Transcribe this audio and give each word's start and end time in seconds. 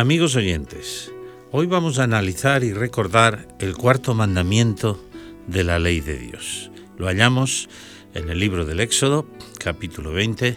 Amigos 0.00 0.34
oyentes, 0.34 1.12
hoy 1.50 1.66
vamos 1.66 1.98
a 1.98 2.04
analizar 2.04 2.64
y 2.64 2.72
recordar 2.72 3.46
el 3.58 3.76
cuarto 3.76 4.14
mandamiento 4.14 4.98
de 5.46 5.62
la 5.62 5.78
ley 5.78 6.00
de 6.00 6.16
Dios. 6.16 6.70
Lo 6.96 7.04
hallamos 7.04 7.68
en 8.14 8.30
el 8.30 8.40
libro 8.40 8.64
del 8.64 8.80
Éxodo, 8.80 9.26
capítulo 9.58 10.12
20, 10.12 10.56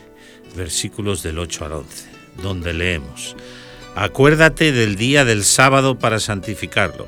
versículos 0.55 1.23
del 1.23 1.39
8 1.39 1.65
al 1.65 1.71
11, 1.73 2.09
donde 2.41 2.71
leemos, 2.73 3.35
Acuérdate 3.95 4.71
del 4.71 4.95
día 4.95 5.25
del 5.25 5.43
sábado 5.43 5.99
para 5.99 6.21
santificarlo. 6.21 7.05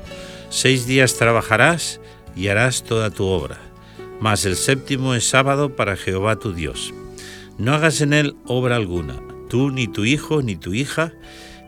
Seis 0.50 0.86
días 0.86 1.16
trabajarás 1.16 2.02
y 2.36 2.48
harás 2.48 2.84
toda 2.84 3.08
tu 3.08 3.24
obra, 3.24 3.56
mas 4.20 4.44
el 4.44 4.56
séptimo 4.56 5.14
es 5.14 5.26
sábado 5.26 5.74
para 5.74 5.96
Jehová 5.96 6.36
tu 6.36 6.52
Dios. 6.52 6.92
No 7.56 7.72
hagas 7.72 8.02
en 8.02 8.12
él 8.12 8.36
obra 8.44 8.76
alguna, 8.76 9.22
tú 9.48 9.70
ni 9.70 9.88
tu 9.88 10.04
hijo 10.04 10.42
ni 10.42 10.56
tu 10.56 10.74
hija, 10.74 11.14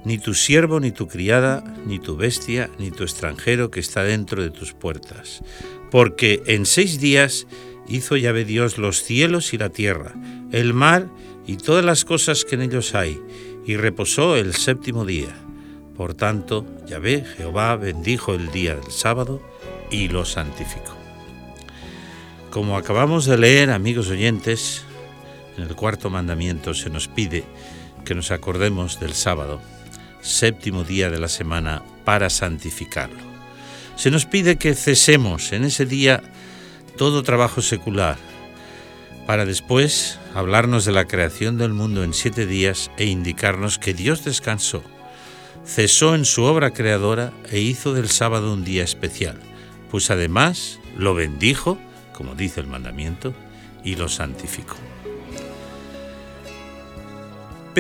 ni 0.09 0.17
tu 0.17 0.33
siervo, 0.33 0.81
ni 0.81 0.91
tu 0.91 1.07
criada, 1.07 1.63
ni 1.85 1.99
tu 1.99 2.17
bestia, 2.17 2.71
ni 2.79 2.91
tu 2.91 3.03
extranjero 3.03 3.71
que 3.71 3.79
está 3.79 4.05
dentro 4.05 4.43
de 4.43 4.49
tus 4.49 4.73
puertas. 4.73 5.43
Porque 5.91 6.43
en 6.47 6.65
seis 6.65 6.99
días 6.99 7.47
hizo 7.87 8.17
Yahvé 8.17 8.47
Dios 8.47 8.79
los 8.79 9.03
cielos 9.03 9.53
y 9.53 9.59
la 9.59 9.69
tierra, 9.69 10.15
el 10.51 10.73
mar 10.73 11.11
y 11.47 11.59
todas 11.59 11.85
las 11.85 12.07
cosas 12.07 12.47
que 12.47 12.55
en 12.55 12.63
ellos 12.63 12.95
hay, 12.95 13.21
y 13.67 13.77
reposó 13.77 14.37
el 14.37 14.55
séptimo 14.55 15.05
día. 15.05 15.29
Por 15.95 16.15
tanto, 16.15 16.65
Yahvé 16.87 17.27
Jehová 17.37 17.77
bendijo 17.77 18.33
el 18.33 18.51
día 18.51 18.77
del 18.77 18.91
sábado 18.91 19.43
y 19.91 20.09
lo 20.09 20.25
santificó. 20.25 20.97
Como 22.51 22.79
acabamos 22.79 23.27
de 23.27 23.37
leer, 23.37 23.71
amigos 23.71 24.09
oyentes, 24.09 24.85
en 25.59 25.65
el 25.65 25.77
cuarto 25.77 26.09
mandamiento 26.09 26.73
se 26.73 26.89
nos 26.89 27.09
pide 27.09 27.45
que 28.07 28.15
nos 28.15 28.31
acordemos 28.31 29.01
del 29.01 29.13
sábado 29.13 29.61
séptimo 30.29 30.85
día 30.85 31.11
de 31.11 31.19
la 31.19 31.29
semana, 31.29 31.83
para 32.05 32.31
santificarlo. 32.31 33.19
Se 33.97 34.11
nos 34.11 34.27
pide 34.27 34.57
que 34.57 34.75
cesemos 34.75 35.53
en 35.53 35.65
ese 35.65 35.87
día 35.87 36.23
todo 36.97 37.23
trabajo 37.23 37.63
secular, 37.63 38.17
para 39.27 39.45
después 39.45 40.19
hablarnos 40.35 40.85
de 40.85 40.93
la 40.93 41.07
creación 41.07 41.59
del 41.59 41.73
mundo 41.73 42.05
en 42.05 42.15
siete 42.15 42.47
días 42.47 42.91
e 42.97 43.07
indicarnos 43.07 43.79
que 43.79 43.95
Dios 43.95 44.25
descansó, 44.25 44.83
cesó 45.65 46.15
en 46.15 46.25
su 46.25 46.45
obra 46.45 46.73
creadora 46.73 47.33
e 47.51 47.61
hizo 47.61 47.93
del 47.93 48.09
sábado 48.09 48.53
un 48.53 48.65
día 48.65 48.85
especial, 48.85 49.39
pues 49.91 50.11
además 50.11 50.79
lo 50.97 51.15
bendijo, 51.15 51.79
como 52.15 52.35
dice 52.35 52.61
el 52.61 52.67
mandamiento, 52.67 53.35
y 53.85 53.97
lo 53.97 54.09
santificó. 54.09 54.77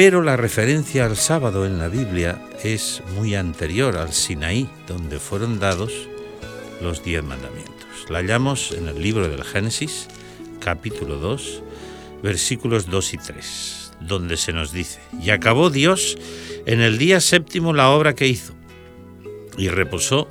Pero 0.00 0.22
la 0.22 0.36
referencia 0.36 1.06
al 1.06 1.16
sábado 1.16 1.66
en 1.66 1.80
la 1.80 1.88
Biblia 1.88 2.40
es 2.62 3.02
muy 3.16 3.34
anterior 3.34 3.96
al 3.96 4.12
Sinaí, 4.12 4.70
donde 4.86 5.18
fueron 5.18 5.58
dados 5.58 5.92
los 6.80 7.02
diez 7.02 7.24
mandamientos. 7.24 8.06
La 8.08 8.18
hallamos 8.18 8.70
en 8.70 8.86
el 8.86 9.02
libro 9.02 9.26
del 9.26 9.42
Génesis, 9.42 10.06
capítulo 10.60 11.16
2, 11.16 11.64
versículos 12.22 12.86
2 12.88 13.14
y 13.14 13.18
3, 13.18 13.92
donde 14.02 14.36
se 14.36 14.52
nos 14.52 14.70
dice, 14.70 15.00
y 15.20 15.30
acabó 15.30 15.68
Dios 15.68 16.16
en 16.64 16.80
el 16.80 16.96
día 16.96 17.20
séptimo 17.20 17.72
la 17.72 17.90
obra 17.90 18.14
que 18.14 18.28
hizo, 18.28 18.54
y 19.56 19.68
reposó 19.68 20.28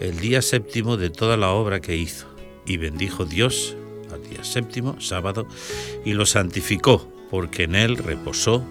el 0.00 0.18
día 0.18 0.40
séptimo 0.40 0.96
de 0.96 1.10
toda 1.10 1.36
la 1.36 1.50
obra 1.50 1.80
que 1.80 1.94
hizo, 1.94 2.26
y 2.64 2.78
bendijo 2.78 3.26
Dios 3.26 3.76
al 4.10 4.22
día 4.30 4.44
séptimo, 4.44 4.98
sábado, 4.98 5.46
y 6.06 6.14
lo 6.14 6.24
santificó, 6.24 7.19
porque 7.30 7.64
en 7.64 7.74
él 7.74 7.96
reposó 7.96 8.64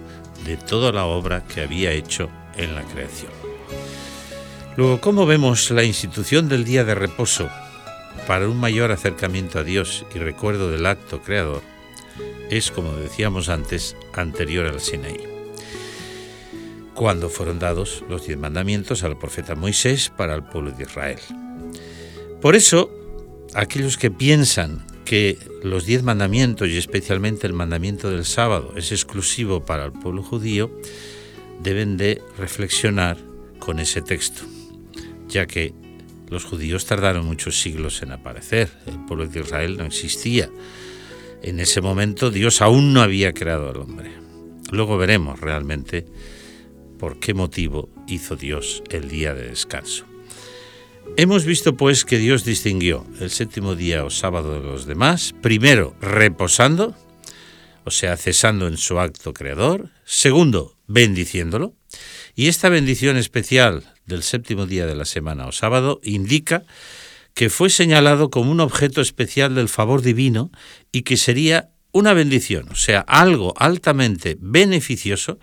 de 0.44 0.56
toda 0.56 0.92
la 0.92 1.06
obra 1.06 1.44
que 1.44 1.62
había 1.62 1.92
hecho 1.92 2.30
en 2.56 2.74
la 2.74 2.82
creación. 2.82 3.30
Luego, 4.76 5.00
¿cómo 5.00 5.26
vemos 5.26 5.70
la 5.70 5.84
institución 5.84 6.48
del 6.48 6.64
día 6.64 6.84
de 6.84 6.94
reposo 6.94 7.50
para 8.26 8.48
un 8.48 8.58
mayor 8.58 8.92
acercamiento 8.92 9.58
a 9.58 9.64
Dios 9.64 10.04
y 10.14 10.18
recuerdo 10.18 10.70
del 10.70 10.86
acto 10.86 11.20
creador? 11.22 11.62
Es, 12.50 12.70
como 12.70 12.92
decíamos 12.92 13.48
antes, 13.48 13.96
anterior 14.12 14.66
al 14.66 14.80
Sinaí, 14.80 15.20
cuando 16.94 17.28
fueron 17.28 17.58
dados 17.58 18.04
los 18.08 18.26
diez 18.26 18.38
mandamientos 18.38 19.04
al 19.04 19.18
profeta 19.18 19.54
Moisés 19.54 20.12
para 20.16 20.34
el 20.34 20.42
pueblo 20.42 20.70
de 20.72 20.84
Israel. 20.84 21.20
Por 22.40 22.56
eso, 22.56 22.90
aquellos 23.54 23.96
que 23.98 24.10
piensan 24.10 24.84
que 25.10 25.38
los 25.64 25.86
diez 25.86 26.04
mandamientos 26.04 26.68
y 26.68 26.76
especialmente 26.76 27.48
el 27.48 27.52
mandamiento 27.52 28.12
del 28.12 28.24
sábado 28.24 28.74
es 28.76 28.92
exclusivo 28.92 29.64
para 29.64 29.84
el 29.84 29.90
pueblo 29.90 30.22
judío, 30.22 30.70
deben 31.60 31.96
de 31.96 32.22
reflexionar 32.38 33.18
con 33.58 33.80
ese 33.80 34.02
texto, 34.02 34.42
ya 35.26 35.48
que 35.48 35.74
los 36.28 36.44
judíos 36.44 36.86
tardaron 36.86 37.26
muchos 37.26 37.60
siglos 37.60 38.02
en 38.02 38.12
aparecer, 38.12 38.70
el 38.86 39.04
pueblo 39.04 39.26
de 39.26 39.40
Israel 39.40 39.78
no 39.78 39.84
existía. 39.84 40.48
En 41.42 41.58
ese 41.58 41.80
momento 41.80 42.30
Dios 42.30 42.62
aún 42.62 42.92
no 42.92 43.02
había 43.02 43.32
creado 43.32 43.68
al 43.68 43.78
hombre. 43.78 44.12
Luego 44.70 44.96
veremos 44.96 45.40
realmente 45.40 46.06
por 47.00 47.18
qué 47.18 47.34
motivo 47.34 47.88
hizo 48.06 48.36
Dios 48.36 48.84
el 48.90 49.08
día 49.08 49.34
de 49.34 49.48
descanso. 49.48 50.09
Hemos 51.16 51.44
visto 51.44 51.76
pues 51.76 52.04
que 52.04 52.18
Dios 52.18 52.44
distinguió 52.44 53.06
el 53.20 53.30
séptimo 53.30 53.74
día 53.74 54.04
o 54.04 54.10
sábado 54.10 54.54
de 54.54 54.66
los 54.66 54.86
demás, 54.86 55.34
primero 55.42 55.94
reposando, 56.00 56.94
o 57.84 57.90
sea, 57.90 58.16
cesando 58.16 58.66
en 58.68 58.76
su 58.76 58.98
acto 58.98 59.34
creador, 59.34 59.90
segundo, 60.04 60.76
bendiciéndolo, 60.86 61.74
y 62.34 62.48
esta 62.48 62.68
bendición 62.68 63.16
especial 63.16 63.92
del 64.06 64.22
séptimo 64.22 64.66
día 64.66 64.86
de 64.86 64.94
la 64.94 65.04
semana 65.04 65.46
o 65.46 65.52
sábado 65.52 66.00
indica 66.02 66.64
que 67.34 67.50
fue 67.50 67.70
señalado 67.70 68.30
como 68.30 68.50
un 68.50 68.60
objeto 68.60 69.00
especial 69.00 69.54
del 69.54 69.68
favor 69.68 70.02
divino 70.02 70.50
y 70.90 71.02
que 71.02 71.16
sería 71.16 71.70
una 71.92 72.14
bendición, 72.14 72.68
o 72.70 72.76
sea, 72.76 73.00
algo 73.00 73.52
altamente 73.56 74.36
beneficioso 74.40 75.38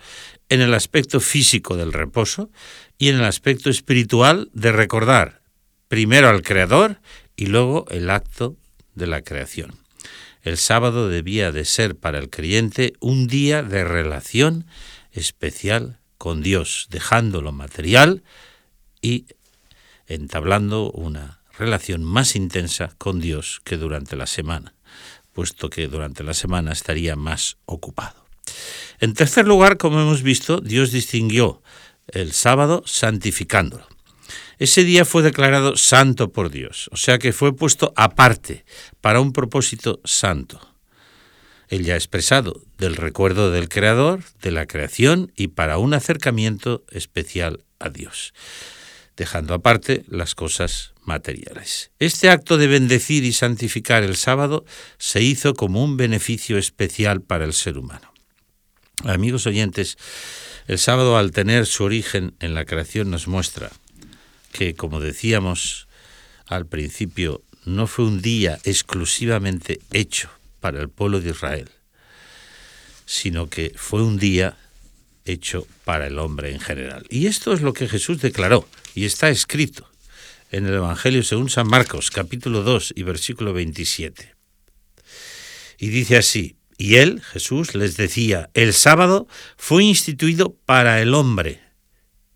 en 0.48 0.60
el 0.60 0.74
aspecto 0.74 1.20
físico 1.20 1.76
del 1.76 1.92
reposo 1.92 2.50
y 2.98 3.10
en 3.10 3.16
el 3.16 3.24
aspecto 3.24 3.70
espiritual 3.70 4.50
de 4.54 4.72
recordar 4.72 5.37
primero 5.88 6.28
al 6.28 6.42
Creador 6.42 7.00
y 7.36 7.46
luego 7.46 7.86
el 7.90 8.10
acto 8.10 8.56
de 8.94 9.06
la 9.06 9.22
creación. 9.22 9.74
El 10.42 10.56
sábado 10.56 11.08
debía 11.08 11.52
de 11.52 11.64
ser 11.64 11.96
para 11.96 12.18
el 12.18 12.30
creyente 12.30 12.92
un 13.00 13.26
día 13.26 13.62
de 13.62 13.84
relación 13.84 14.66
especial 15.12 15.98
con 16.16 16.42
Dios, 16.42 16.86
dejando 16.90 17.42
lo 17.42 17.52
material 17.52 18.22
y 19.02 19.26
entablando 20.06 20.90
una 20.90 21.40
relación 21.58 22.04
más 22.04 22.36
intensa 22.36 22.94
con 22.98 23.20
Dios 23.20 23.60
que 23.64 23.76
durante 23.76 24.16
la 24.16 24.26
semana, 24.26 24.74
puesto 25.32 25.70
que 25.70 25.88
durante 25.88 26.22
la 26.22 26.34
semana 26.34 26.72
estaría 26.72 27.16
más 27.16 27.56
ocupado. 27.66 28.24
En 29.00 29.14
tercer 29.14 29.46
lugar, 29.46 29.76
como 29.76 30.00
hemos 30.00 30.22
visto, 30.22 30.60
Dios 30.60 30.92
distinguió 30.92 31.62
el 32.08 32.32
sábado 32.32 32.82
santificándolo. 32.86 33.86
Ese 34.58 34.82
día 34.82 35.04
fue 35.04 35.22
declarado 35.22 35.76
santo 35.76 36.32
por 36.32 36.50
Dios, 36.50 36.90
o 36.92 36.96
sea 36.96 37.18
que 37.18 37.32
fue 37.32 37.54
puesto 37.54 37.92
aparte 37.94 38.64
para 39.00 39.20
un 39.20 39.32
propósito 39.32 40.00
santo. 40.04 40.60
Él 41.68 41.84
ya 41.84 41.94
expresado 41.94 42.62
del 42.76 42.96
recuerdo 42.96 43.52
del 43.52 43.68
Creador, 43.68 44.24
de 44.42 44.50
la 44.50 44.66
creación 44.66 45.32
y 45.36 45.48
para 45.48 45.78
un 45.78 45.94
acercamiento 45.94 46.84
especial 46.90 47.64
a 47.78 47.88
Dios, 47.90 48.32
dejando 49.16 49.54
aparte 49.54 50.04
las 50.08 50.34
cosas 50.34 50.92
materiales. 51.04 51.92
Este 52.00 52.28
acto 52.28 52.58
de 52.58 52.66
bendecir 52.66 53.24
y 53.24 53.32
santificar 53.32 54.02
el 54.02 54.16
sábado 54.16 54.64
se 54.98 55.22
hizo 55.22 55.54
como 55.54 55.84
un 55.84 55.96
beneficio 55.96 56.58
especial 56.58 57.20
para 57.20 57.44
el 57.44 57.52
ser 57.52 57.78
humano. 57.78 58.12
Amigos 59.04 59.46
oyentes, 59.46 59.96
el 60.66 60.78
sábado 60.78 61.16
al 61.16 61.30
tener 61.30 61.66
su 61.66 61.84
origen 61.84 62.34
en 62.40 62.54
la 62.54 62.64
creación 62.64 63.10
nos 63.10 63.28
muestra 63.28 63.70
que, 64.58 64.74
como 64.74 64.98
decíamos 64.98 65.86
al 66.46 66.66
principio, 66.66 67.44
no 67.64 67.86
fue 67.86 68.06
un 68.06 68.20
día 68.20 68.58
exclusivamente 68.64 69.78
hecho 69.92 70.30
para 70.58 70.80
el 70.80 70.88
pueblo 70.88 71.20
de 71.20 71.30
Israel, 71.30 71.70
sino 73.06 73.48
que 73.48 73.72
fue 73.76 74.02
un 74.02 74.18
día 74.18 74.56
hecho 75.24 75.64
para 75.84 76.08
el 76.08 76.18
hombre 76.18 76.50
en 76.50 76.58
general. 76.58 77.06
Y 77.08 77.28
esto 77.28 77.52
es 77.52 77.60
lo 77.60 77.72
que 77.72 77.86
Jesús 77.86 78.20
declaró, 78.20 78.68
y 78.96 79.04
está 79.04 79.28
escrito 79.28 79.88
en 80.50 80.66
el 80.66 80.74
Evangelio 80.74 81.22
según 81.22 81.50
San 81.50 81.68
Marcos, 81.68 82.10
capítulo 82.10 82.64
2 82.64 82.94
y 82.96 83.04
versículo 83.04 83.52
27. 83.52 84.34
Y 85.78 85.86
dice 85.90 86.16
así, 86.16 86.56
y 86.76 86.96
él, 86.96 87.22
Jesús, 87.22 87.76
les 87.76 87.96
decía, 87.96 88.50
el 88.54 88.74
sábado 88.74 89.28
fue 89.56 89.84
instituido 89.84 90.56
para 90.66 91.00
el 91.00 91.14
hombre, 91.14 91.60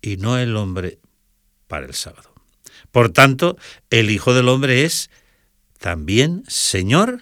y 0.01 0.15
no 0.15 0.37
el 0.37 0.55
hombre 0.55 0.99
el 1.81 1.95
sábado. 1.95 2.33
Por 2.91 3.09
tanto, 3.09 3.57
el 3.89 4.11
Hijo 4.11 4.35
del 4.35 4.49
Hombre 4.49 4.85
es 4.85 5.09
también 5.79 6.43
Señor 6.47 7.21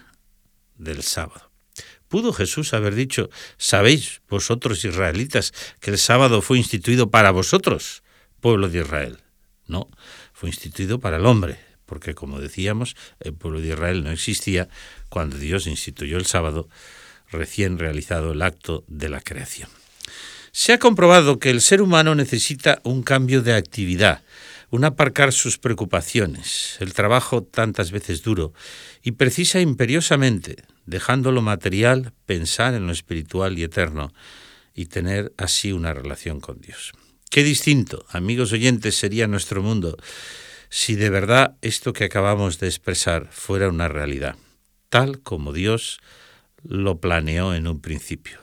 del 0.76 1.02
sábado. 1.02 1.50
¿Pudo 2.08 2.34
Jesús 2.34 2.74
haber 2.74 2.94
dicho, 2.94 3.30
sabéis 3.56 4.20
vosotros 4.28 4.84
israelitas 4.84 5.54
que 5.80 5.92
el 5.92 5.98
sábado 5.98 6.42
fue 6.42 6.58
instituido 6.58 7.10
para 7.10 7.30
vosotros, 7.30 8.02
pueblo 8.40 8.68
de 8.68 8.80
Israel. 8.80 9.18
No, 9.66 9.88
fue 10.34 10.50
instituido 10.50 11.00
para 11.00 11.16
el 11.16 11.24
hombre, 11.24 11.58
porque 11.86 12.14
como 12.14 12.38
decíamos, 12.38 12.96
el 13.20 13.32
pueblo 13.32 13.60
de 13.60 13.68
Israel 13.68 14.04
no 14.04 14.10
existía 14.10 14.68
cuando 15.08 15.38
Dios 15.38 15.66
instituyó 15.66 16.18
el 16.18 16.26
sábado 16.26 16.68
recién 17.30 17.78
realizado 17.78 18.32
el 18.32 18.42
acto 18.42 18.84
de 18.88 19.08
la 19.08 19.22
creación. 19.22 19.70
Se 20.54 20.74
ha 20.74 20.78
comprobado 20.78 21.38
que 21.38 21.48
el 21.48 21.62
ser 21.62 21.80
humano 21.80 22.14
necesita 22.14 22.78
un 22.84 23.02
cambio 23.02 23.40
de 23.40 23.54
actividad, 23.54 24.22
un 24.68 24.84
aparcar 24.84 25.32
sus 25.32 25.56
preocupaciones, 25.56 26.76
el 26.80 26.92
trabajo 26.92 27.42
tantas 27.42 27.90
veces 27.90 28.22
duro, 28.22 28.52
y 29.02 29.12
precisa 29.12 29.60
imperiosamente, 29.62 30.62
dejando 30.84 31.32
lo 31.32 31.40
material, 31.40 32.12
pensar 32.26 32.74
en 32.74 32.86
lo 32.86 32.92
espiritual 32.92 33.58
y 33.58 33.62
eterno, 33.62 34.12
y 34.74 34.86
tener 34.86 35.32
así 35.38 35.72
una 35.72 35.94
relación 35.94 36.38
con 36.38 36.60
Dios. 36.60 36.92
Qué 37.30 37.42
distinto, 37.42 38.04
amigos 38.10 38.52
oyentes, 38.52 38.94
sería 38.94 39.26
nuestro 39.26 39.62
mundo 39.62 39.96
si 40.68 40.96
de 40.96 41.08
verdad 41.08 41.56
esto 41.62 41.94
que 41.94 42.04
acabamos 42.04 42.58
de 42.58 42.66
expresar 42.66 43.28
fuera 43.30 43.70
una 43.70 43.88
realidad, 43.88 44.36
tal 44.90 45.20
como 45.20 45.54
Dios 45.54 45.98
lo 46.62 47.00
planeó 47.00 47.54
en 47.54 47.66
un 47.66 47.80
principio. 47.80 48.41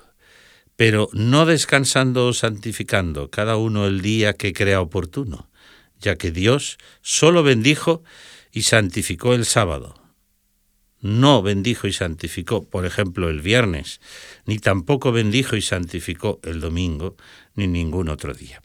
Pero 0.80 1.10
no 1.12 1.46
descansando 1.46 2.28
o 2.28 2.32
santificando 2.32 3.30
cada 3.30 3.58
uno 3.58 3.86
el 3.86 4.00
día 4.00 4.32
que 4.32 4.54
crea 4.54 4.80
oportuno, 4.80 5.50
ya 6.00 6.16
que 6.16 6.32
Dios 6.32 6.78
solo 7.02 7.44
bendijo 7.44 8.02
y 8.54 8.62
santificó 8.62 9.34
el 9.34 9.44
sábado. 9.44 10.02
No 11.02 11.42
bendijo 11.42 11.86
y 11.88 11.92
santificó, 11.92 12.64
por 12.64 12.86
ejemplo, 12.86 13.28
el 13.30 13.42
viernes, 13.42 14.00
ni 14.46 14.58
tampoco 14.58 15.12
bendijo 15.12 15.58
y 15.58 15.62
santificó 15.62 16.40
el 16.44 16.62
domingo, 16.62 17.18
ni 17.56 17.68
ningún 17.68 18.08
otro 18.08 18.34
día. 18.34 18.62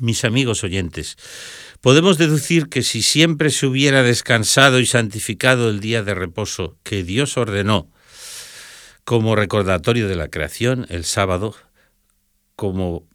Mis 0.00 0.26
amigos 0.26 0.62
oyentes, 0.62 1.16
podemos 1.80 2.18
deducir 2.18 2.68
que 2.68 2.82
si 2.82 3.00
siempre 3.00 3.48
se 3.48 3.64
hubiera 3.64 4.02
descansado 4.02 4.78
y 4.78 4.84
santificado 4.84 5.70
el 5.70 5.80
día 5.80 6.02
de 6.02 6.12
reposo 6.12 6.76
que 6.82 7.02
Dios 7.02 7.38
ordenó 7.38 7.93
como 9.04 9.36
recordatorio 9.36 10.08
de 10.08 10.16
la 10.16 10.28
creación 10.28 10.86
el 10.88 11.04
sábado, 11.04 11.54
como 12.56 13.06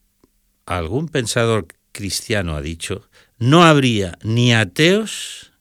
algún 0.65 1.09
pensador 1.09 1.67
cristiano 1.91 2.55
ha 2.55 2.61
dicho, 2.61 3.09
no 3.37 3.63
habría 3.63 4.17
ni 4.21 4.53
ateos, 4.53 5.51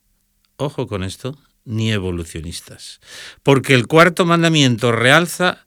ojo 0.56 0.86
con 0.86 1.02
esto, 1.02 1.38
ni 1.64 1.92
evolucionistas, 1.92 3.00
porque 3.42 3.74
el 3.74 3.86
cuarto 3.86 4.24
mandamiento 4.24 4.92
realza 4.92 5.66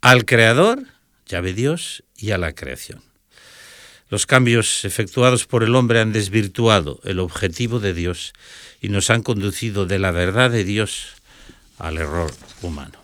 al 0.00 0.24
Creador, 0.24 0.84
llave 1.26 1.52
Dios, 1.52 2.04
y 2.16 2.32
a 2.32 2.38
la 2.38 2.54
creación. 2.54 3.02
Los 4.08 4.26
cambios 4.26 4.84
efectuados 4.84 5.46
por 5.46 5.62
el 5.62 5.74
hombre 5.74 6.00
han 6.00 6.12
desvirtuado 6.12 7.00
el 7.04 7.18
objetivo 7.20 7.78
de 7.78 7.94
Dios 7.94 8.32
y 8.80 8.88
nos 8.88 9.08
han 9.10 9.22
conducido 9.22 9.86
de 9.86 9.98
la 9.98 10.10
verdad 10.10 10.50
de 10.50 10.64
Dios 10.64 11.14
al 11.78 11.98
error 11.98 12.32
humano. 12.60 12.99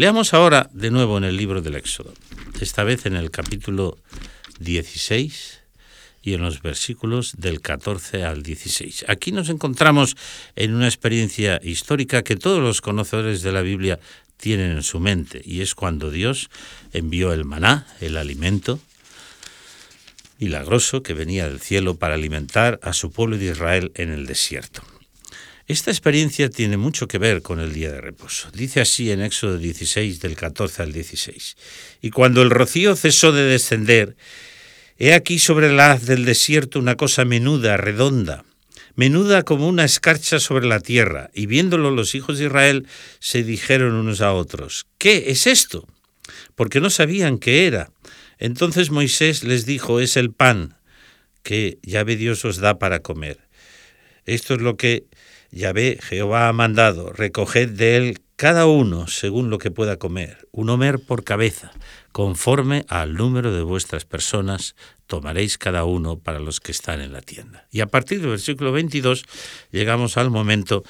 Leamos 0.00 0.32
ahora 0.32 0.70
de 0.72 0.90
nuevo 0.90 1.18
en 1.18 1.24
el 1.24 1.36
libro 1.36 1.60
del 1.60 1.74
Éxodo, 1.74 2.14
esta 2.58 2.84
vez 2.84 3.04
en 3.04 3.16
el 3.16 3.30
capítulo 3.30 3.98
16 4.58 5.60
y 6.22 6.32
en 6.32 6.40
los 6.40 6.62
versículos 6.62 7.34
del 7.36 7.60
14 7.60 8.24
al 8.24 8.42
16. 8.42 9.04
Aquí 9.08 9.30
nos 9.30 9.50
encontramos 9.50 10.16
en 10.56 10.74
una 10.74 10.86
experiencia 10.86 11.60
histórica 11.62 12.22
que 12.22 12.36
todos 12.36 12.60
los 12.60 12.80
conocedores 12.80 13.42
de 13.42 13.52
la 13.52 13.60
Biblia 13.60 14.00
tienen 14.38 14.70
en 14.70 14.82
su 14.82 15.00
mente, 15.00 15.42
y 15.44 15.60
es 15.60 15.74
cuando 15.74 16.10
Dios 16.10 16.48
envió 16.94 17.34
el 17.34 17.44
maná, 17.44 17.86
el 18.00 18.16
alimento 18.16 18.80
milagroso 20.38 21.02
que 21.02 21.12
venía 21.12 21.46
del 21.46 21.60
cielo 21.60 21.96
para 21.96 22.14
alimentar 22.14 22.80
a 22.82 22.94
su 22.94 23.12
pueblo 23.12 23.36
de 23.36 23.50
Israel 23.50 23.92
en 23.96 24.12
el 24.12 24.24
desierto. 24.24 24.82
Esta 25.70 25.92
experiencia 25.92 26.50
tiene 26.50 26.76
mucho 26.76 27.06
que 27.06 27.18
ver 27.18 27.42
con 27.42 27.60
el 27.60 27.72
día 27.72 27.92
de 27.92 28.00
reposo. 28.00 28.50
Dice 28.50 28.80
así 28.80 29.12
en 29.12 29.20
Éxodo 29.20 29.56
16 29.56 30.18
del 30.18 30.34
14 30.34 30.82
al 30.82 30.92
16. 30.92 31.56
Y 32.02 32.10
cuando 32.10 32.42
el 32.42 32.50
rocío 32.50 32.96
cesó 32.96 33.30
de 33.30 33.44
descender, 33.44 34.16
he 34.98 35.14
aquí 35.14 35.38
sobre 35.38 35.72
la 35.72 35.92
haz 35.92 36.06
del 36.06 36.24
desierto 36.24 36.80
una 36.80 36.96
cosa 36.96 37.24
menuda, 37.24 37.76
redonda, 37.76 38.44
menuda 38.96 39.44
como 39.44 39.68
una 39.68 39.84
escarcha 39.84 40.40
sobre 40.40 40.66
la 40.66 40.80
tierra, 40.80 41.30
y 41.34 41.46
viéndolo 41.46 41.92
los 41.92 42.16
hijos 42.16 42.38
de 42.38 42.46
Israel 42.46 42.88
se 43.20 43.44
dijeron 43.44 43.94
unos 43.94 44.22
a 44.22 44.32
otros, 44.32 44.88
¿qué 44.98 45.26
es 45.28 45.46
esto? 45.46 45.86
Porque 46.56 46.80
no 46.80 46.90
sabían 46.90 47.38
qué 47.38 47.68
era. 47.68 47.92
Entonces 48.40 48.90
Moisés 48.90 49.44
les 49.44 49.66
dijo, 49.66 50.00
es 50.00 50.16
el 50.16 50.32
pan 50.32 50.78
que 51.44 51.78
Yahvé 51.84 52.16
Dios 52.16 52.44
os 52.44 52.56
da 52.56 52.80
para 52.80 53.02
comer. 53.02 53.38
Esto 54.26 54.54
es 54.54 54.62
lo 54.62 54.76
que 54.76 55.04
Yahvé 55.50 55.98
Jehová 56.00 56.48
ha 56.48 56.52
mandado, 56.52 57.12
recoged 57.12 57.70
de 57.70 57.96
él 57.96 58.18
cada 58.36 58.66
uno 58.66 59.06
según 59.06 59.50
lo 59.50 59.58
que 59.58 59.70
pueda 59.70 59.98
comer, 59.98 60.48
un 60.50 60.70
homer 60.70 60.98
por 60.98 61.24
cabeza, 61.24 61.72
conforme 62.12 62.86
al 62.88 63.14
número 63.14 63.52
de 63.52 63.62
vuestras 63.62 64.04
personas, 64.04 64.76
tomaréis 65.06 65.58
cada 65.58 65.84
uno 65.84 66.18
para 66.18 66.38
los 66.38 66.60
que 66.60 66.72
están 66.72 67.00
en 67.00 67.12
la 67.12 67.20
tienda. 67.20 67.66
Y 67.70 67.80
a 67.80 67.86
partir 67.86 68.20
del 68.20 68.30
versículo 68.30 68.72
22 68.72 69.24
llegamos 69.72 70.16
al 70.16 70.30
momento 70.30 70.84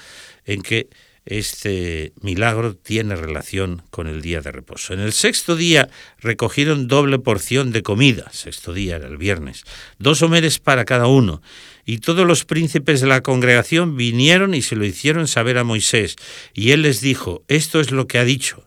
en 0.45 0.63
que 0.63 0.91
este 1.25 2.13
milagro 2.21 2.75
tiene 2.75 3.15
relación 3.17 3.83
con 3.91 4.07
el 4.07 4.23
día 4.23 4.41
de 4.41 4.53
reposo. 4.53 4.95
En 4.95 5.01
el 5.01 5.13
sexto 5.13 5.57
día 5.57 5.89
recogieron 6.19 6.89
doble 6.89 7.19
porción 7.19 7.73
de 7.73 7.83
comida, 7.83 8.31
sexto 8.33 8.73
día 8.73 8.97
era 8.97 9.09
el 9.09 9.17
viernes, 9.17 9.65
dos 9.99 10.23
homeres 10.23 10.59
para 10.59 10.85
cada 10.85 11.07
uno, 11.07 11.43
y 11.85 11.99
todos 11.99 12.27
los 12.27 12.45
príncipes 12.45 13.01
de 13.01 13.07
la 13.07 13.23
congregación 13.23 13.97
vinieron 13.97 14.55
y 14.55 14.63
se 14.63 14.77
lo 14.77 14.85
hicieron 14.85 15.29
saber 15.29 15.59
a 15.59 15.65
Moisés, 15.65 16.17
y 16.55 16.71
él 16.73 16.83
les 16.83 17.01
dijo, 17.01 17.45
esto 17.49 17.81
es 17.81 17.91
lo 17.91 18.07
que 18.07 18.19
ha 18.19 18.25
dicho 18.25 18.65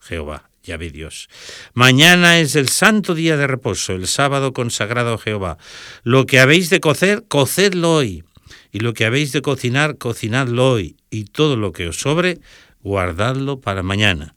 Jehová. 0.00 0.48
Ya 0.64 0.76
ve 0.76 0.90
Dios. 0.90 1.28
Mañana 1.74 2.38
es 2.38 2.54
el 2.54 2.68
santo 2.68 3.16
día 3.16 3.36
de 3.36 3.48
reposo, 3.48 3.94
el 3.94 4.06
sábado 4.06 4.52
consagrado 4.52 5.14
a 5.14 5.18
Jehová. 5.18 5.58
Lo 6.04 6.24
que 6.24 6.38
habéis 6.38 6.70
de 6.70 6.78
cocer, 6.78 7.24
cocedlo 7.26 7.94
hoy 7.94 8.22
y 8.70 8.78
lo 8.78 8.94
que 8.94 9.04
habéis 9.04 9.32
de 9.32 9.42
cocinar, 9.42 9.98
cocinadlo 9.98 10.70
hoy, 10.70 10.96
y 11.12 11.24
todo 11.24 11.56
lo 11.56 11.72
que 11.72 11.86
os 11.86 12.00
sobre, 12.00 12.40
guardadlo 12.80 13.60
para 13.60 13.84
mañana. 13.84 14.34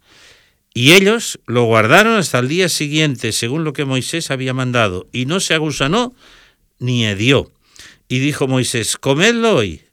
Y 0.74 0.92
ellos 0.92 1.40
lo 1.48 1.64
guardaron 1.64 2.18
hasta 2.18 2.38
el 2.38 2.50
día 2.50 2.68
siguiente, 2.68 3.32
según 3.32 3.64
lo 3.64 3.72
que 3.72 3.86
Moisés 3.86 4.30
había 4.30 4.54
mandado, 4.54 5.08
y 5.14 5.26
no 5.26 5.40
se 5.40 5.54
agusanó 5.54 6.14
ni 6.78 7.06
hedió. 7.06 7.52
Y 8.10 8.20
dijo 8.20 8.48
Moisés, 8.48 8.98
comedlo 8.98 9.56
hoy, 9.56 9.84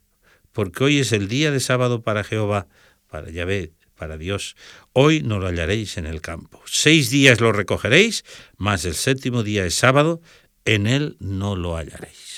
porque 0.51 0.83
hoy 0.83 0.99
es 0.99 1.13
el 1.13 1.29
día 1.29 1.51
de 1.51 1.61
sábado 1.61 2.01
para 2.01 2.25
Jehová, 2.25 2.67
para 3.09 3.31
Yahvé, 3.31 3.71
para 3.95 4.17
Dios. 4.17 4.57
Hoy 4.91 5.21
no 5.21 5.39
lo 5.39 5.47
hallaréis 5.47 5.97
en 5.97 6.05
el 6.05 6.19
campo. 6.19 6.61
Seis 6.65 7.09
días 7.09 7.39
lo 7.39 7.53
recogeréis, 7.53 8.25
mas 8.57 8.83
el 8.83 8.95
séptimo 8.95 9.41
día 9.41 9.65
es 9.65 9.75
sábado, 9.75 10.21
en 10.65 10.85
él 10.87 11.15
no 11.19 11.55
lo 11.55 11.77
hallaréis. 11.77 12.32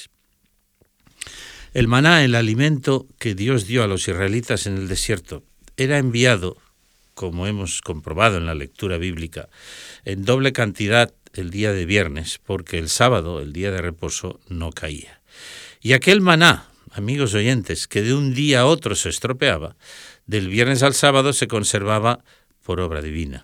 El 1.75 1.89
maná, 1.89 2.23
el 2.23 2.35
alimento 2.35 3.05
que 3.19 3.35
Dios 3.35 3.67
dio 3.67 3.83
a 3.83 3.87
los 3.87 4.07
israelitas 4.07 4.65
en 4.65 4.77
el 4.77 4.87
desierto, 4.87 5.43
era 5.75 5.97
enviado, 5.97 6.55
como 7.15 7.47
hemos 7.47 7.81
comprobado 7.81 8.37
en 8.37 8.45
la 8.45 8.55
lectura 8.55 8.97
bíblica, 8.97 9.49
en 10.05 10.23
doble 10.23 10.53
cantidad 10.53 11.13
el 11.33 11.49
día 11.49 11.73
de 11.73 11.85
viernes, 11.85 12.39
porque 12.41 12.77
el 12.77 12.87
sábado, 12.87 13.41
el 13.41 13.51
día 13.51 13.71
de 13.71 13.81
reposo, 13.81 14.39
no 14.47 14.71
caía. 14.71 15.19
Y 15.81 15.91
aquel 15.91 16.21
maná, 16.21 16.69
amigos 16.91 17.33
oyentes, 17.33 17.89
que 17.89 18.03
de 18.03 18.13
un 18.13 18.33
día 18.33 18.61
a 18.61 18.67
otro 18.67 18.95
se 18.95 19.09
estropeaba, 19.09 19.75
del 20.27 20.47
viernes 20.47 20.81
al 20.81 20.93
sábado 20.93 21.33
se 21.33 21.49
conservaba 21.49 22.23
por 22.63 22.79
obra 22.79 23.01
divina. 23.01 23.43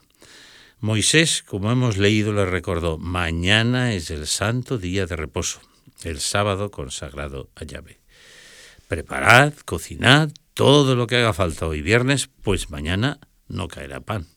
Moisés, 0.79 1.43
como 1.45 1.69
hemos 1.69 1.97
leído, 1.97 2.31
le 2.31 2.45
recordó, 2.45 2.97
mañana 2.97 3.93
es 3.93 4.09
el 4.09 4.25
santo 4.25 4.77
día 4.77 5.05
de 5.05 5.17
reposo, 5.17 5.59
el 6.05 6.21
sábado 6.21 6.71
consagrado 6.71 7.49
a 7.55 7.65
Yahvé. 7.65 8.00
Preparad, 8.91 9.53
cocinad, 9.63 10.33
todo 10.53 10.97
lo 10.97 11.07
que 11.07 11.15
haga 11.15 11.31
falta 11.31 11.65
hoy 11.65 11.81
viernes, 11.81 12.29
pues 12.41 12.71
mañana 12.71 13.21
no 13.47 13.69
caerá 13.69 14.01
pan. 14.01 14.27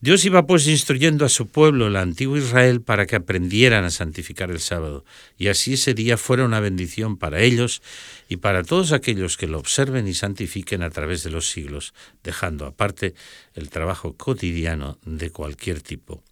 Dios 0.00 0.24
iba 0.24 0.46
pues 0.46 0.66
instruyendo 0.66 1.26
a 1.26 1.28
su 1.28 1.48
pueblo, 1.48 1.88
el 1.88 1.96
antiguo 1.96 2.38
Israel, 2.38 2.80
para 2.80 3.04
que 3.04 3.16
aprendieran 3.16 3.84
a 3.84 3.90
santificar 3.90 4.50
el 4.50 4.60
sábado, 4.60 5.04
y 5.36 5.48
así 5.48 5.74
ese 5.74 5.92
día 5.92 6.16
fuera 6.16 6.46
una 6.46 6.60
bendición 6.60 7.18
para 7.18 7.42
ellos 7.42 7.82
y 8.30 8.38
para 8.38 8.64
todos 8.64 8.92
aquellos 8.92 9.36
que 9.36 9.46
lo 9.46 9.58
observen 9.58 10.08
y 10.08 10.14
santifiquen 10.14 10.82
a 10.82 10.88
través 10.88 11.22
de 11.22 11.28
los 11.28 11.50
siglos, 11.50 11.92
dejando 12.24 12.64
aparte 12.64 13.14
el 13.52 13.68
trabajo 13.68 14.14
cotidiano 14.14 14.98
de 15.04 15.28
cualquier 15.28 15.82
tipo. 15.82 16.22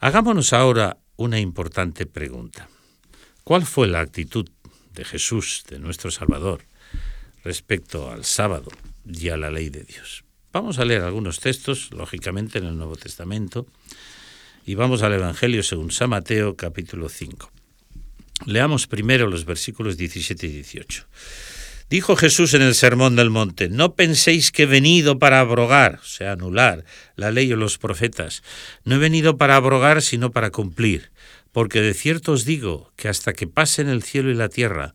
Hagámonos 0.00 0.52
ahora 0.52 0.98
una 1.14 1.38
importante 1.38 2.06
pregunta. 2.06 2.68
¿Cuál 3.44 3.66
fue 3.66 3.86
la 3.86 4.00
actitud 4.00 4.48
de 4.94 5.04
Jesús, 5.04 5.62
de 5.68 5.78
nuestro 5.78 6.10
Salvador, 6.10 6.64
respecto 7.44 8.10
al 8.10 8.24
sábado 8.24 8.70
y 9.06 9.28
a 9.28 9.36
la 9.36 9.50
ley 9.50 9.68
de 9.68 9.84
Dios. 9.84 10.24
Vamos 10.52 10.78
a 10.78 10.84
leer 10.84 11.02
algunos 11.02 11.40
textos, 11.40 11.90
lógicamente, 11.92 12.58
en 12.58 12.66
el 12.66 12.76
Nuevo 12.76 12.96
Testamento, 12.96 13.66
y 14.66 14.74
vamos 14.74 15.02
al 15.02 15.14
Evangelio 15.14 15.62
según 15.62 15.90
San 15.90 16.10
Mateo 16.10 16.56
capítulo 16.56 17.08
5. 17.08 17.50
Leamos 18.46 18.86
primero 18.86 19.28
los 19.28 19.44
versículos 19.44 19.96
17 19.96 20.46
y 20.46 20.50
18. 20.50 21.06
Dijo 21.88 22.16
Jesús 22.16 22.54
en 22.54 22.62
el 22.62 22.74
Sermón 22.74 23.16
del 23.16 23.30
Monte, 23.30 23.68
no 23.68 23.94
penséis 23.94 24.50
que 24.50 24.62
he 24.62 24.66
venido 24.66 25.18
para 25.18 25.40
abrogar, 25.40 26.00
o 26.02 26.06
sea, 26.06 26.32
anular 26.32 26.84
la 27.16 27.30
ley 27.30 27.52
o 27.52 27.56
los 27.56 27.76
profetas. 27.76 28.42
No 28.84 28.94
he 28.94 28.98
venido 28.98 29.36
para 29.36 29.56
abrogar, 29.56 30.00
sino 30.00 30.32
para 30.32 30.50
cumplir. 30.50 31.12
Porque 31.52 31.82
de 31.82 31.92
cierto 31.92 32.32
os 32.32 32.46
digo 32.46 32.90
que 32.96 33.08
hasta 33.08 33.34
que 33.34 33.46
pasen 33.46 33.88
el 33.88 34.02
cielo 34.02 34.30
y 34.30 34.34
la 34.34 34.48
tierra, 34.48 34.94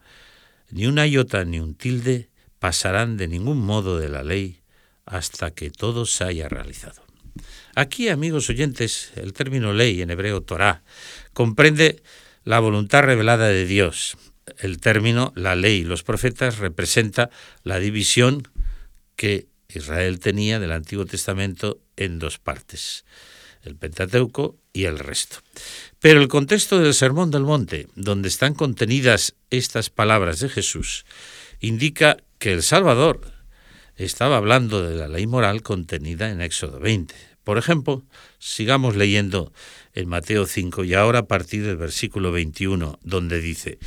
ni 0.71 0.87
una 0.87 1.05
iota 1.05 1.45
ni 1.45 1.59
un 1.59 1.75
tilde 1.75 2.29
pasarán 2.67 3.15
de 3.15 3.29
ningún 3.29 3.61
modo 3.61 3.97
de 3.97 4.09
la 4.09 4.25
ley 4.25 4.59
hasta 5.05 5.51
que 5.51 5.69
todo 5.69 6.05
se 6.05 6.25
haya 6.25 6.49
realizado. 6.49 7.01
Aquí, 7.75 8.09
amigos 8.09 8.49
oyentes, 8.49 9.13
el 9.15 9.31
término 9.31 9.71
ley 9.71 10.01
en 10.01 10.11
hebreo 10.11 10.41
Torah 10.41 10.83
comprende 11.31 12.03
la 12.43 12.59
voluntad 12.59 13.03
revelada 13.03 13.47
de 13.47 13.65
Dios. 13.65 14.17
El 14.57 14.81
término 14.81 15.31
la 15.37 15.55
ley 15.55 15.85
los 15.85 16.03
profetas 16.03 16.57
representa 16.57 17.29
la 17.63 17.79
división 17.79 18.49
que 19.15 19.47
Israel 19.69 20.19
tenía 20.19 20.59
del 20.59 20.73
Antiguo 20.73 21.05
Testamento 21.05 21.79
en 21.95 22.19
dos 22.19 22.37
partes, 22.37 23.05
el 23.61 23.77
Pentateuco 23.77 24.57
y 24.73 24.83
el 24.83 24.99
resto. 24.99 25.37
Pero 26.01 26.19
el 26.19 26.27
contexto 26.27 26.79
del 26.79 26.93
Sermón 26.93 27.31
del 27.31 27.43
Monte, 27.43 27.87
donde 27.95 28.27
están 28.27 28.55
contenidas 28.55 29.35
estas 29.51 29.89
palabras 29.89 30.41
de 30.41 30.49
Jesús, 30.49 31.05
indica 31.59 32.17
que 32.39 32.53
el 32.53 32.63
Salvador 32.63 33.21
estaba 33.95 34.37
hablando 34.37 34.87
de 34.87 34.95
la 34.95 35.07
ley 35.07 35.27
moral 35.27 35.61
contenida 35.61 36.29
en 36.29 36.41
Éxodo 36.41 36.79
20. 36.79 37.15
Por 37.43 37.57
ejemplo, 37.57 38.03
sigamos 38.39 38.95
leyendo 38.95 39.53
en 39.93 40.09
Mateo 40.09 40.45
5 40.45 40.83
y 40.83 40.93
ahora 40.93 41.19
a 41.19 41.27
partir 41.27 41.65
del 41.65 41.77
versículo 41.77 42.31
21, 42.31 42.99
donde 43.03 43.39
dice, 43.39 43.79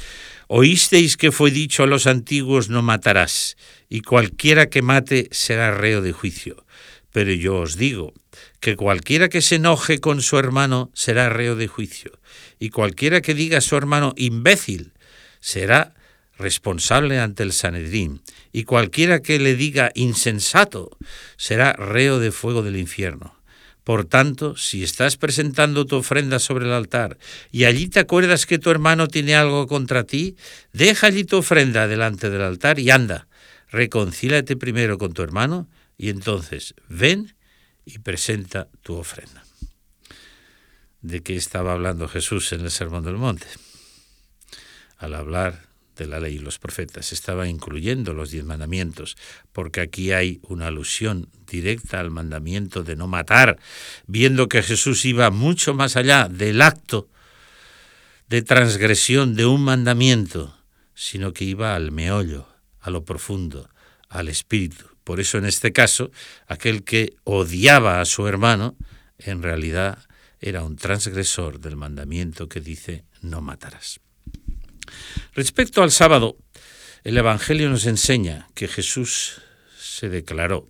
Oísteis 0.48 1.16
que 1.16 1.30
fue 1.30 1.50
dicho 1.50 1.82
a 1.82 1.86
los 1.86 2.06
antiguos 2.06 2.70
no 2.70 2.82
matarás, 2.82 3.56
y 3.88 4.00
cualquiera 4.00 4.70
que 4.70 4.82
mate 4.82 5.28
será 5.30 5.72
reo 5.72 6.00
de 6.00 6.12
juicio. 6.12 6.64
Pero 7.12 7.32
yo 7.32 7.58
os 7.58 7.76
digo 7.76 8.14
que 8.60 8.76
cualquiera 8.76 9.28
que 9.28 9.42
se 9.42 9.56
enoje 9.56 10.00
con 10.00 10.22
su 10.22 10.38
hermano 10.38 10.90
será 10.94 11.28
reo 11.28 11.54
de 11.54 11.68
juicio, 11.68 12.18
y 12.58 12.70
cualquiera 12.70 13.20
que 13.20 13.34
diga 13.34 13.58
a 13.58 13.60
su 13.60 13.76
hermano 13.76 14.14
imbécil 14.16 14.94
será 15.40 15.94
responsable 16.40 17.20
ante 17.20 17.42
el 17.42 17.52
Sanedrín, 17.52 18.22
y 18.52 18.64
cualquiera 18.64 19.20
que 19.20 19.38
le 19.38 19.54
diga 19.54 19.92
insensato 19.94 20.96
será 21.36 21.72
reo 21.74 22.18
de 22.18 22.32
fuego 22.32 22.62
del 22.62 22.76
infierno. 22.76 23.36
Por 23.84 24.04
tanto, 24.04 24.56
si 24.56 24.82
estás 24.82 25.16
presentando 25.16 25.86
tu 25.86 25.96
ofrenda 25.96 26.38
sobre 26.38 26.66
el 26.66 26.72
altar 26.72 27.18
y 27.50 27.64
allí 27.64 27.88
te 27.88 28.00
acuerdas 28.00 28.46
que 28.46 28.58
tu 28.58 28.70
hermano 28.70 29.08
tiene 29.08 29.34
algo 29.34 29.66
contra 29.66 30.04
ti, 30.04 30.36
deja 30.72 31.06
allí 31.06 31.24
tu 31.24 31.38
ofrenda 31.38 31.88
delante 31.88 32.30
del 32.30 32.42
altar 32.42 32.78
y 32.78 32.90
anda, 32.90 33.26
reconcílate 33.70 34.56
primero 34.56 34.98
con 34.98 35.12
tu 35.12 35.22
hermano 35.22 35.68
y 35.96 36.10
entonces 36.10 36.74
ven 36.88 37.34
y 37.84 37.98
presenta 37.98 38.68
tu 38.82 38.94
ofrenda. 38.94 39.44
¿De 41.00 41.22
qué 41.22 41.36
estaba 41.36 41.72
hablando 41.72 42.08
Jesús 42.08 42.52
en 42.52 42.60
el 42.60 42.70
Sermón 42.70 43.04
del 43.04 43.16
Monte? 43.16 43.46
Al 44.98 45.14
hablar 45.14 45.69
de 46.04 46.10
la 46.10 46.20
ley 46.20 46.36
y 46.36 46.38
los 46.38 46.58
profetas, 46.58 47.12
estaba 47.12 47.46
incluyendo 47.46 48.12
los 48.12 48.30
diez 48.30 48.44
mandamientos, 48.44 49.16
porque 49.52 49.80
aquí 49.80 50.12
hay 50.12 50.40
una 50.42 50.68
alusión 50.68 51.28
directa 51.46 52.00
al 52.00 52.10
mandamiento 52.10 52.82
de 52.82 52.96
no 52.96 53.06
matar, 53.06 53.58
viendo 54.06 54.48
que 54.48 54.62
Jesús 54.62 55.04
iba 55.04 55.30
mucho 55.30 55.74
más 55.74 55.96
allá 55.96 56.28
del 56.28 56.62
acto 56.62 57.08
de 58.28 58.42
transgresión 58.42 59.34
de 59.34 59.44
un 59.46 59.62
mandamiento, 59.62 60.56
sino 60.94 61.32
que 61.32 61.44
iba 61.44 61.74
al 61.74 61.92
meollo, 61.92 62.48
a 62.80 62.90
lo 62.90 63.04
profundo, 63.04 63.68
al 64.08 64.28
espíritu. 64.28 64.86
Por 65.04 65.20
eso 65.20 65.38
en 65.38 65.44
este 65.44 65.72
caso, 65.72 66.10
aquel 66.46 66.84
que 66.84 67.16
odiaba 67.24 68.00
a 68.00 68.04
su 68.04 68.26
hermano, 68.26 68.76
en 69.18 69.42
realidad 69.42 69.98
era 70.40 70.62
un 70.62 70.76
transgresor 70.76 71.60
del 71.60 71.76
mandamiento 71.76 72.48
que 72.48 72.60
dice 72.60 73.04
no 73.20 73.40
matarás. 73.42 74.00
Respecto 75.34 75.82
al 75.82 75.90
sábado, 75.90 76.36
el 77.04 77.16
Evangelio 77.16 77.68
nos 77.70 77.86
enseña 77.86 78.48
que 78.54 78.68
Jesús 78.68 79.40
se 79.78 80.08
declaró 80.08 80.68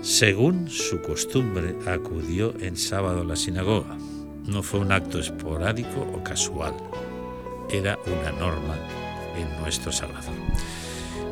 según 0.00 0.70
su 0.70 1.02
costumbre 1.02 1.74
acudió 1.88 2.54
en 2.60 2.76
sábado 2.76 3.22
a 3.22 3.24
la 3.24 3.34
sinagoga. 3.34 3.98
No 4.46 4.62
fue 4.62 4.78
un 4.78 4.92
acto 4.92 5.18
esporádico 5.18 6.02
o 6.14 6.22
casual, 6.22 6.74
era 7.68 7.98
una 8.06 8.30
norma 8.30 8.76
en 9.36 9.60
nuestro 9.60 9.90
Salvador. 9.90 10.34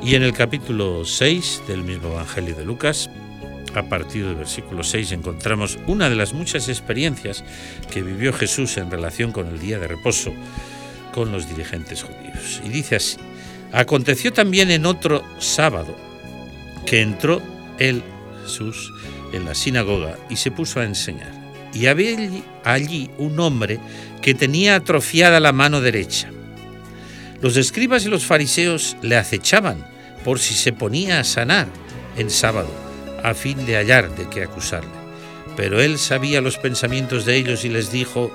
Y 0.03 0.17
en 0.17 0.25
el 0.25 0.33
capítulo 0.33 1.05
6 1.05 1.63
del 1.69 1.85
mismo 1.85 2.09
Evangelio 2.09 2.57
de 2.57 2.65
Lucas, 2.65 3.09
a 3.77 3.85
partir 3.85 4.27
del 4.27 4.35
versículo 4.35 4.83
6 4.83 5.13
encontramos 5.13 5.79
una 5.87 6.11
de 6.11 6.17
las 6.17 6.33
muchas 6.33 6.69
experiencias 6.69 7.45
que 7.93 8.03
vivió 8.03 8.33
Jesús 8.33 8.77
en 8.79 8.91
relación 8.91 9.31
con 9.31 9.47
el 9.47 9.61
día 9.61 9.79
de 9.79 9.87
reposo 9.87 10.33
con 11.13 11.33
los 11.33 11.49
dirigentes 11.49 12.03
judíos. 12.03 12.61
Y 12.65 12.69
dice 12.69 12.97
así, 12.97 13.17
aconteció 13.73 14.33
también 14.33 14.71
en 14.71 14.87
otro 14.87 15.23
sábado 15.39 15.97
que 16.87 17.01
entró 17.03 17.43
él, 17.79 18.03
Jesús, 18.45 18.93
en 19.33 19.45
la 19.45 19.55
sinagoga 19.55 20.17
y 20.29 20.37
se 20.37 20.51
puso 20.51 20.81
a 20.81 20.85
enseñar. 20.85 21.33
Y 21.73 21.87
había 21.87 22.17
allí 22.65 23.11
un 23.19 23.39
hombre 23.39 23.79
que 24.23 24.35
tenía 24.35 24.77
atrofiada 24.77 25.41
la 25.41 25.53
mano 25.53 25.81
derecha. 25.81 26.31
Los 27.41 27.57
escribas 27.57 28.05
y 28.05 28.09
los 28.09 28.27
fariseos 28.27 28.97
le 29.03 29.17
acechaban 29.17 29.87
por 30.25 30.39
si 30.39 30.55
se 30.55 30.73
ponía 30.73 31.21
a 31.21 31.25
sanar 31.25 31.69
en 32.17 32.29
sábado 32.29 32.69
a 33.23 33.35
fin 33.35 33.65
de 33.67 33.77
hallar 33.77 34.15
de 34.17 34.29
qué 34.29 34.43
acusarle. 34.43 34.91
Pero 35.57 35.81
él 35.81 35.99
sabía 35.99 36.41
los 36.41 36.59
pensamientos 36.59 37.25
de 37.25 37.37
ellos 37.37 37.65
y 37.65 37.69
les 37.69 37.93
dijo, 37.93 38.33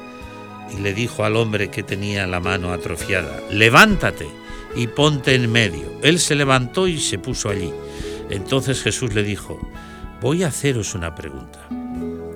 y 0.72 0.81
le 0.81 0.93
dijo 0.93 1.24
al 1.24 1.36
hombre 1.36 1.69
que 1.69 1.84
tenía 1.84 2.27
la 2.27 2.39
mano 2.39 2.72
atrofiada, 2.72 3.41
levántate 3.50 4.27
y 4.75 4.88
ponte 4.88 5.36
en 5.36 5.51
medio. 5.51 6.00
Él 6.01 6.19
se 6.19 6.36
levantó 6.36 6.88
y 6.88 7.00
se 7.00 7.17
puso 7.17 7.50
allí. 7.50 7.72
Entonces 8.29 8.81
Jesús 8.81 9.13
le 9.13 9.24
dijo, 9.24 9.60
voy 10.22 10.43
a 10.43 10.48
haceros 10.48 10.95
una 10.95 11.15
pregunta. 11.15 11.67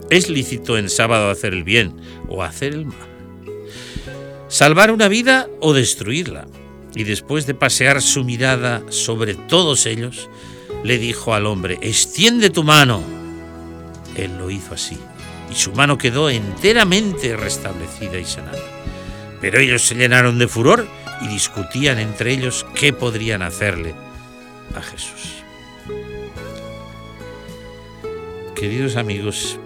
¿Es 0.09 0.29
lícito 0.29 0.77
en 0.77 0.89
sábado 0.89 1.29
hacer 1.29 1.53
el 1.53 1.63
bien 1.63 1.95
o 2.27 2.43
hacer 2.43 2.73
el 2.73 2.85
mal? 2.85 2.97
¿Salvar 4.47 4.91
una 4.91 5.07
vida 5.07 5.47
o 5.59 5.73
destruirla? 5.73 6.47
y 6.95 7.03
después 7.03 7.45
de 7.45 7.53
pasear 7.53 8.01
su 8.01 8.23
mirada 8.23 8.83
sobre 8.89 9.35
todos 9.35 9.85
ellos, 9.85 10.29
le 10.83 10.97
dijo 10.97 11.33
al 11.33 11.45
hombre, 11.45 11.77
extiende 11.81 12.49
tu 12.49 12.63
mano. 12.63 13.03
Él 14.15 14.37
lo 14.37 14.49
hizo 14.49 14.73
así, 14.73 14.97
y 15.49 15.55
su 15.55 15.71
mano 15.73 15.97
quedó 15.97 16.29
enteramente 16.29 17.35
restablecida 17.35 18.17
y 18.17 18.25
sanada. 18.25 18.59
Pero 19.41 19.59
ellos 19.59 19.83
se 19.83 19.95
llenaron 19.95 20.37
de 20.37 20.47
furor 20.47 20.87
y 21.21 21.27
discutían 21.27 21.99
entre 21.99 22.31
ellos 22.31 22.65
qué 22.75 22.93
podrían 22.93 23.41
hacerle 23.41 23.95
a 24.75 24.81
Jesús. 24.81 25.43
Queridos 28.55 28.97
amigos, 28.97 29.57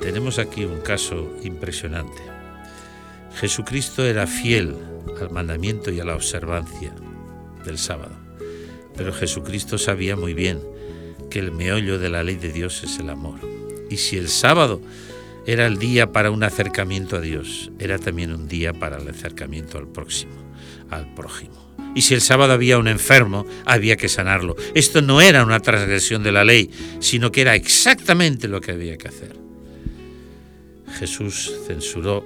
tenemos 0.00 0.38
aquí 0.38 0.64
un 0.64 0.80
caso 0.80 1.34
impresionante. 1.42 2.22
Jesucristo 3.34 4.04
era 4.04 4.26
fiel 4.26 4.76
al 5.20 5.30
mandamiento 5.30 5.90
y 5.90 6.00
a 6.00 6.04
la 6.04 6.14
observancia 6.14 6.94
del 7.64 7.78
sábado, 7.78 8.16
pero 8.96 9.12
Jesucristo 9.12 9.78
sabía 9.78 10.16
muy 10.16 10.34
bien 10.34 10.60
que 11.30 11.38
el 11.38 11.52
meollo 11.52 11.98
de 11.98 12.10
la 12.10 12.22
ley 12.22 12.36
de 12.36 12.52
Dios 12.52 12.82
es 12.84 12.98
el 12.98 13.08
amor. 13.08 13.59
Y 13.90 13.96
si 13.96 14.16
el 14.16 14.28
sábado 14.28 14.80
era 15.46 15.66
el 15.66 15.78
día 15.78 16.12
para 16.12 16.30
un 16.30 16.44
acercamiento 16.44 17.16
a 17.16 17.20
Dios, 17.20 17.72
era 17.78 17.98
también 17.98 18.32
un 18.32 18.48
día 18.48 18.72
para 18.72 18.98
el 18.98 19.08
acercamiento 19.08 19.78
al 19.78 19.88
próximo, 19.88 20.32
al 20.90 21.12
prójimo. 21.14 21.60
Y 21.94 22.02
si 22.02 22.14
el 22.14 22.20
sábado 22.20 22.52
había 22.52 22.78
un 22.78 22.86
enfermo, 22.86 23.44
había 23.64 23.96
que 23.96 24.08
sanarlo. 24.08 24.54
Esto 24.74 25.02
no 25.02 25.20
era 25.20 25.44
una 25.44 25.58
transgresión 25.58 26.22
de 26.22 26.30
la 26.30 26.44
ley, 26.44 26.70
sino 27.00 27.32
que 27.32 27.40
era 27.40 27.56
exactamente 27.56 28.46
lo 28.46 28.60
que 28.60 28.70
había 28.70 28.96
que 28.96 29.08
hacer. 29.08 29.36
Jesús 30.98 31.52
censuró 31.66 32.24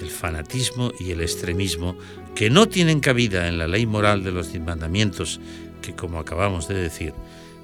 el 0.00 0.08
fanatismo 0.08 0.92
y 0.98 1.10
el 1.10 1.20
extremismo 1.20 1.96
que 2.34 2.48
no 2.48 2.68
tienen 2.68 3.00
cabida 3.00 3.48
en 3.48 3.58
la 3.58 3.68
ley 3.68 3.84
moral 3.84 4.24
de 4.24 4.32
los 4.32 4.54
mandamientos, 4.54 5.40
que 5.82 5.94
como 5.94 6.18
acabamos 6.18 6.68
de 6.68 6.74
decir, 6.74 7.12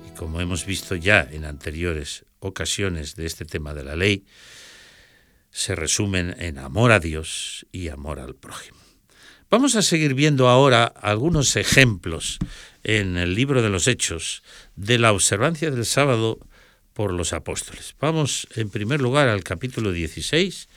y 0.06 0.14
como 0.16 0.42
hemos 0.42 0.66
visto 0.66 0.94
ya 0.94 1.26
en 1.30 1.46
anteriores 1.46 2.27
ocasiones 2.40 3.16
de 3.16 3.26
este 3.26 3.44
tema 3.44 3.74
de 3.74 3.84
la 3.84 3.96
ley, 3.96 4.24
se 5.50 5.74
resumen 5.74 6.36
en 6.38 6.58
amor 6.58 6.92
a 6.92 7.00
Dios 7.00 7.66
y 7.72 7.88
amor 7.88 8.20
al 8.20 8.34
prójimo. 8.34 8.78
Vamos 9.50 9.76
a 9.76 9.82
seguir 9.82 10.14
viendo 10.14 10.48
ahora 10.48 10.84
algunos 10.84 11.56
ejemplos 11.56 12.38
en 12.84 13.16
el 13.16 13.34
libro 13.34 13.62
de 13.62 13.70
los 13.70 13.86
Hechos 13.88 14.42
de 14.76 14.98
la 14.98 15.12
observancia 15.12 15.70
del 15.70 15.86
sábado 15.86 16.38
por 16.92 17.12
los 17.12 17.32
apóstoles. 17.32 17.94
Vamos 18.00 18.46
en 18.56 18.70
primer 18.70 19.00
lugar 19.00 19.28
al 19.28 19.44
capítulo 19.44 19.92
16 19.92 20.68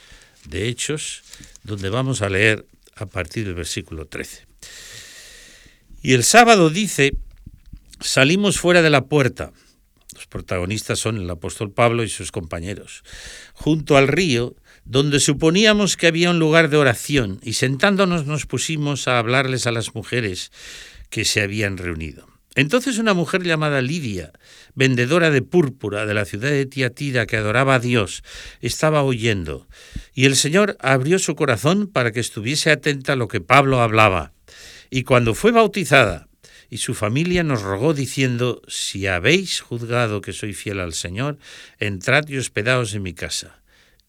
de 0.46 0.68
Hechos, 0.68 1.24
donde 1.64 1.90
vamos 1.90 2.22
a 2.22 2.30
leer 2.30 2.66
a 2.96 3.08
partir 3.08 3.46
del 3.46 3.56
versículo 3.56 4.06
13. 4.06 4.46
Y 6.02 6.14
el 6.14 6.24
sábado 6.24 6.70
dice, 6.70 7.14
salimos 8.00 8.60
fuera 8.60 8.82
de 8.82 8.90
la 8.90 9.06
puerta. 9.06 9.52
Los 10.22 10.28
protagonistas 10.28 11.00
son 11.00 11.18
el 11.18 11.28
apóstol 11.32 11.72
Pablo 11.72 12.04
y 12.04 12.10
sus 12.10 12.32
compañeros. 12.32 13.02
Junto 13.54 13.98
al 13.98 14.08
río, 14.08 14.56
donde 14.86 15.20
suponíamos 15.20 15.98
que 15.98 16.06
había 16.06 16.30
un 16.30 16.38
lugar 16.38 16.70
de 16.70 16.78
oración, 16.78 17.40
y 17.42 17.54
sentándonos 17.54 18.28
nos 18.28 18.46
pusimos 18.46 19.08
a 19.08 19.18
hablarles 19.18 19.66
a 19.66 19.72
las 19.72 19.96
mujeres 19.96 20.52
que 21.10 21.26
se 21.26 21.42
habían 21.42 21.78
reunido. 21.78 22.28
Entonces 22.54 23.00
una 23.00 23.16
mujer 23.16 23.42
llamada 23.42 23.82
Lidia, 23.82 24.32
vendedora 24.76 25.32
de 25.32 25.42
púrpura 25.42 26.06
de 26.06 26.14
la 26.14 26.26
ciudad 26.26 26.52
de 26.52 26.68
Tiatira 26.68 27.26
que 27.26 27.38
adoraba 27.38 27.74
a 27.74 27.80
Dios, 27.80 28.22
estaba 28.60 29.02
oyendo, 29.02 29.68
y 30.14 30.26
el 30.26 30.36
Señor 30.36 30.78
abrió 30.82 31.18
su 31.18 31.36
corazón 31.36 31.88
para 31.88 32.12
que 32.12 32.20
estuviese 32.20 32.70
atenta 32.70 33.14
a 33.14 33.16
lo 33.16 33.28
que 33.28 33.42
Pablo 33.42 33.82
hablaba. 33.82 34.34
Y 34.92 35.02
cuando 35.02 35.34
fue 35.34 35.52
bautizada, 35.52 36.28
y 36.72 36.78
su 36.78 36.94
familia 36.94 37.44
nos 37.44 37.64
rogó 37.64 37.94
diciendo, 37.94 38.62
si 38.66 39.06
habéis 39.06 39.60
juzgado 39.60 40.22
que 40.22 40.32
soy 40.32 40.54
fiel 40.54 40.80
al 40.80 40.94
Señor, 40.94 41.38
entrad 41.80 42.26
y 42.30 42.38
hospedaos 42.38 42.94
en 42.94 43.04
mi 43.04 43.14
casa 43.14 43.62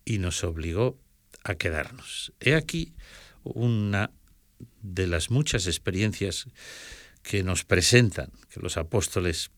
y 0.05 0.19
nos 0.19 0.45
obligó 0.45 0.97
a 1.43 1.57
quedarnos. 1.57 2.33
He 2.39 2.55
aquí 2.55 2.95
una 3.43 4.13
de 4.81 5.09
las 5.09 5.29
muchas 5.29 5.67
experiencias 5.67 6.47
que 7.25 7.43
nos 7.43 7.65
presentan 7.65 8.31
que 8.49 8.61
los 8.61 8.77
apóstoles 8.77 9.51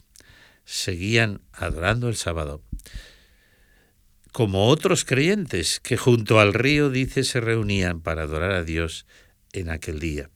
seguían 0.64 1.42
adorando 1.52 2.08
el 2.08 2.16
sábado, 2.16 2.62
como 4.32 4.68
otros 4.68 5.04
creyentes 5.04 5.78
que 5.78 5.98
junto 5.98 6.40
al 6.40 6.54
río, 6.54 6.88
dice, 6.88 7.22
se 7.22 7.42
reunían 7.42 8.00
para 8.00 8.22
adorar 8.22 8.52
a 8.52 8.64
Dios 8.64 9.04
en 9.52 9.68
aquel 9.68 10.00
día. 10.00 10.30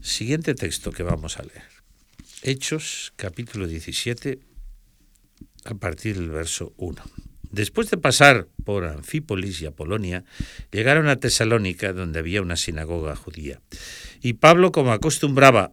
Siguiente 0.00 0.54
texto 0.54 0.92
que 0.92 1.02
vamos 1.02 1.38
a 1.38 1.42
leer. 1.42 1.64
Hechos 2.42 3.12
capítulo 3.16 3.66
17 3.66 4.38
a 5.64 5.74
partir 5.74 6.14
del 6.14 6.30
verso 6.30 6.72
1. 6.76 7.02
Después 7.50 7.90
de 7.90 7.96
pasar 7.98 8.46
por 8.64 8.84
Anfípolis 8.84 9.60
y 9.60 9.66
Apolonia, 9.66 10.24
llegaron 10.70 11.08
a 11.08 11.16
Tesalónica, 11.16 11.92
donde 11.92 12.20
había 12.20 12.42
una 12.42 12.56
sinagoga 12.56 13.16
judía. 13.16 13.60
Y 14.22 14.34
Pablo, 14.34 14.70
como 14.70 14.92
acostumbraba, 14.92 15.72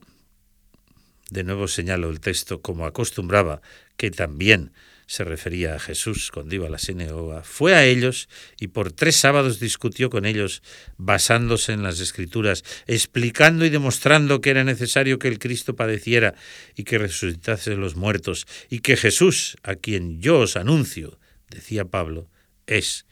de 1.29 1.43
nuevo 1.43 1.67
señalo 1.67 2.09
el 2.09 2.19
texto, 2.19 2.61
como 2.61 2.87
acostumbraba, 2.87 3.61
que 3.95 4.09
también 4.09 4.71
se 5.07 5.23
refería 5.23 5.75
a 5.75 5.79
Jesús 5.79 6.31
cuando 6.31 6.55
iba 6.55 6.67
a 6.67 6.69
la 6.69 6.79
sinagoga, 6.79 7.43
fue 7.43 7.75
a 7.75 7.85
ellos 7.85 8.27
y 8.59 8.67
por 8.67 8.91
tres 8.91 9.15
sábados 9.15 9.59
discutió 9.59 10.09
con 10.09 10.25
ellos, 10.25 10.63
basándose 10.97 11.73
en 11.73 11.83
las 11.83 11.99
escrituras, 11.99 12.63
explicando 12.87 13.65
y 13.65 13.69
demostrando 13.69 14.41
que 14.41 14.49
era 14.49 14.63
necesario 14.63 15.19
que 15.19 15.27
el 15.27 15.39
Cristo 15.39 15.75
padeciera 15.75 16.35
y 16.75 16.83
que 16.83 16.97
resucitase 16.97 17.71
de 17.71 17.77
los 17.77 17.95
muertos, 17.95 18.47
y 18.69 18.79
que 18.79 18.97
Jesús, 18.97 19.57
a 19.63 19.75
quien 19.75 20.21
yo 20.21 20.39
os 20.39 20.55
anuncio, 20.55 21.19
decía 21.49 21.85
Pablo, 21.85 22.29
es 22.67 23.05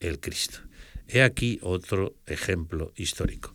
el 0.00 0.20
Cristo. 0.20 0.58
He 1.08 1.22
aquí 1.22 1.58
otro 1.62 2.14
ejemplo 2.26 2.92
histórico. 2.96 3.52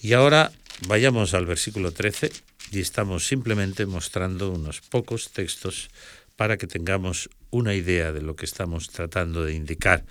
Y 0.00 0.12
ahora 0.12 0.52
vayamos 0.86 1.34
al 1.34 1.46
versículo 1.46 1.90
13 1.90 2.30
y 2.70 2.80
estamos 2.80 3.26
simplemente 3.26 3.86
mostrando 3.86 4.50
unos 4.50 4.80
pocos 4.80 5.30
textos 5.32 5.88
para 6.36 6.58
que 6.58 6.66
tengamos 6.66 7.30
una 7.50 7.74
idea 7.74 8.12
de 8.12 8.20
lo 8.20 8.36
que 8.36 8.44
estamos 8.44 8.90
tratando 8.90 9.44
de 9.44 9.54
indicar, 9.54 10.04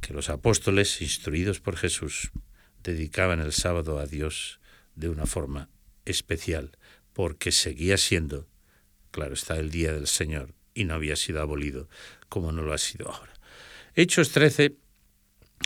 que 0.00 0.14
los 0.14 0.30
apóstoles, 0.30 1.02
instruidos 1.02 1.60
por 1.60 1.76
Jesús, 1.76 2.30
dedicaban 2.82 3.40
el 3.40 3.52
sábado 3.52 3.98
a 3.98 4.06
Dios 4.06 4.60
de 4.94 5.08
una 5.08 5.26
forma 5.26 5.68
especial, 6.04 6.72
porque 7.12 7.52
seguía 7.52 7.96
siendo, 7.98 8.48
claro 9.10 9.34
está, 9.34 9.58
el 9.58 9.70
día 9.70 9.92
del 9.92 10.06
Señor 10.06 10.54
y 10.72 10.84
no 10.84 10.94
había 10.94 11.16
sido 11.16 11.42
abolido 11.42 11.88
como 12.28 12.52
no 12.52 12.62
lo 12.62 12.72
ha 12.72 12.78
sido 12.78 13.10
ahora. 13.10 13.32
Hechos 13.94 14.30
13, 14.30 14.76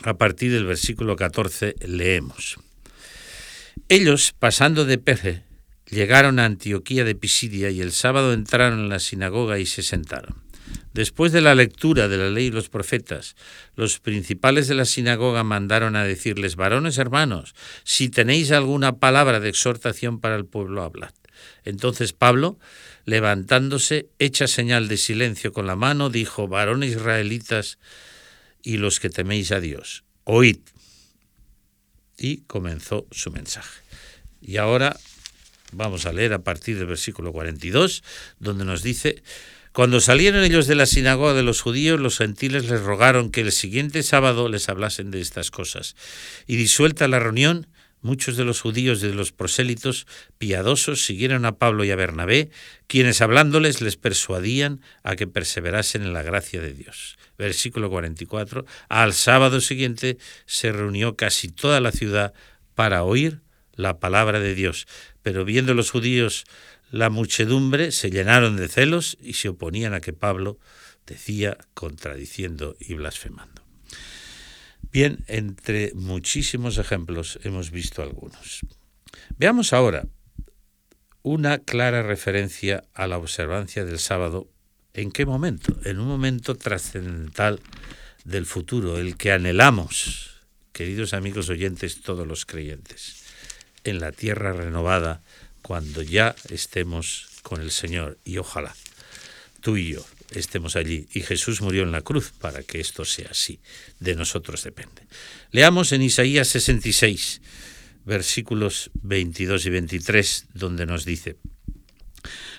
a 0.03 0.17
partir 0.17 0.51
del 0.51 0.65
versículo 0.65 1.15
14, 1.15 1.75
leemos. 1.87 2.57
Ellos, 3.87 4.33
pasando 4.37 4.83
de 4.83 4.97
Perge, 4.97 5.44
llegaron 5.89 6.39
a 6.39 6.45
Antioquía 6.45 7.03
de 7.03 7.15
Pisidia 7.15 7.69
y 7.69 7.81
el 7.81 7.91
sábado 7.91 8.33
entraron 8.33 8.79
en 8.79 8.89
la 8.89 8.99
sinagoga 8.99 9.59
y 9.59 9.65
se 9.65 9.83
sentaron. 9.83 10.45
Después 10.93 11.31
de 11.31 11.41
la 11.41 11.55
lectura 11.55 12.07
de 12.07 12.17
la 12.17 12.29
ley 12.29 12.45
y 12.45 12.51
los 12.51 12.69
profetas, 12.69 13.35
los 13.75 13.99
principales 13.99 14.67
de 14.67 14.75
la 14.75 14.85
sinagoga 14.85 15.43
mandaron 15.43 15.95
a 15.95 16.05
decirles, 16.05 16.55
varones 16.55 16.97
hermanos, 16.97 17.53
si 17.83 18.09
tenéis 18.09 18.51
alguna 18.51 18.97
palabra 18.97 19.39
de 19.39 19.49
exhortación 19.49 20.19
para 20.19 20.35
el 20.35 20.45
pueblo, 20.45 20.83
hablad. 20.83 21.11
Entonces 21.65 22.13
Pablo, 22.13 22.57
levantándose, 23.03 24.07
hecha 24.19 24.47
señal 24.47 24.87
de 24.87 24.97
silencio 24.97 25.51
con 25.51 25.67
la 25.67 25.75
mano, 25.75 26.09
dijo, 26.09 26.47
varones 26.47 26.91
israelitas 26.91 27.77
y 28.63 28.77
los 28.77 28.99
que 28.99 29.09
teméis 29.09 29.51
a 29.51 29.59
Dios, 29.59 30.05
oíd. 30.23 30.59
Y 32.17 32.37
comenzó 32.47 33.05
su 33.11 33.31
mensaje. 33.31 33.81
Y 34.41 34.57
ahora 34.57 34.97
vamos 35.75 36.05
a 36.05 36.13
leer 36.13 36.33
a 36.33 36.43
partir 36.43 36.77
del 36.77 36.87
versículo 36.87 37.31
42, 37.31 38.03
donde 38.39 38.65
nos 38.65 38.83
dice, 38.83 39.21
cuando 39.71 39.99
salieron 39.99 40.43
ellos 40.43 40.67
de 40.67 40.75
la 40.75 40.85
sinagoga 40.85 41.33
de 41.33 41.43
los 41.43 41.61
judíos, 41.61 41.99
los 41.99 42.17
gentiles 42.17 42.69
les 42.69 42.81
rogaron 42.81 43.29
que 43.29 43.41
el 43.41 43.51
siguiente 43.51 44.03
sábado 44.03 44.47
les 44.47 44.69
hablasen 44.69 45.11
de 45.11 45.21
estas 45.21 45.51
cosas. 45.51 45.95
Y 46.47 46.55
disuelta 46.55 47.07
la 47.07 47.19
reunión, 47.19 47.67
Muchos 48.05 48.37
de 48.37 48.45
los 48.45 48.61
judíos 48.61 49.01
y 49.01 49.07
de 49.07 49.15
los 49.15 49.31
prosélitos 49.31 50.05
piadosos 50.37 51.03
siguieron 51.03 51.43
a 51.43 51.57
Pablo 51.57 51.83
y 51.85 51.89
a 51.89 51.95
Bernabé, 51.95 52.51
quienes 52.85 53.19
hablándoles 53.19 53.81
les 53.81 53.97
persuadían 53.97 54.79
a 55.01 55.15
que 55.15 55.25
perseverasen 55.25 56.03
en 56.03 56.13
la 56.13 56.21
gracia 56.21 56.61
de 56.61 56.75
Dios. 56.75 57.17
Versículo 57.35 57.89
44. 57.89 58.63
Al 58.89 59.13
sábado 59.13 59.59
siguiente 59.59 60.19
se 60.45 60.71
reunió 60.71 61.15
casi 61.15 61.47
toda 61.47 61.79
la 61.79 61.91
ciudad 61.91 62.35
para 62.75 63.03
oír 63.03 63.41
la 63.73 63.97
palabra 63.97 64.39
de 64.39 64.53
Dios, 64.53 64.85
pero 65.25 65.43
viendo 65.43 65.73
los 65.73 65.89
judíos 65.89 66.45
la 66.91 67.09
muchedumbre, 67.09 67.91
se 67.91 68.11
llenaron 68.11 68.57
de 68.57 68.67
celos 68.67 69.17
y 69.19 69.33
se 69.33 69.49
oponían 69.49 69.95
a 69.95 69.99
que 69.99 70.13
Pablo 70.13 70.59
decía 71.07 71.57
contradiciendo 71.73 72.77
y 72.79 72.93
blasfemando. 72.93 73.63
Bien, 74.91 75.25
entre 75.25 75.93
muchísimos 75.95 76.77
ejemplos 76.77 77.39
hemos 77.43 77.71
visto 77.71 78.03
algunos. 78.03 78.59
Veamos 79.39 79.73
ahora 79.73 80.05
una 81.23 81.57
clara 81.57 82.03
referencia 82.03 82.83
a 82.93 83.07
la 83.07 83.17
observancia 83.17 83.83
del 83.83 83.97
sábado. 83.97 84.47
¿En 84.93 85.11
qué 85.11 85.25
momento? 85.25 85.75
En 85.85 85.97
un 85.97 86.07
momento 86.07 86.53
trascendental 86.53 87.61
del 88.25 88.45
futuro, 88.45 88.99
el 88.99 89.17
que 89.17 89.31
anhelamos, 89.31 90.45
queridos 90.71 91.15
amigos 91.15 91.49
oyentes, 91.49 92.01
todos 92.01 92.27
los 92.27 92.45
creyentes, 92.45 93.24
en 93.85 93.99
la 93.99 94.11
tierra 94.11 94.51
renovada, 94.51 95.21
cuando 95.61 96.01
ya 96.01 96.35
estemos 96.49 97.27
con 97.41 97.61
el 97.61 97.71
Señor, 97.71 98.17
y 98.25 98.37
ojalá 98.37 98.75
tú 99.61 99.77
y 99.77 99.93
yo 99.93 100.05
estemos 100.31 100.75
allí. 100.75 101.07
Y 101.13 101.21
Jesús 101.21 101.61
murió 101.61 101.83
en 101.83 101.91
la 101.91 102.01
cruz 102.01 102.31
para 102.39 102.61
que 102.61 102.79
esto 102.79 103.03
sea 103.03 103.29
así. 103.31 103.59
De 103.99 104.15
nosotros 104.15 104.63
depende. 104.63 105.01
Leamos 105.51 105.91
en 105.91 106.03
Isaías 106.03 106.49
66, 106.49 107.41
versículos 108.05 108.91
22 109.01 109.65
y 109.65 109.69
23, 109.71 110.45
donde 110.53 110.85
nos 110.85 111.05
dice, 111.05 111.37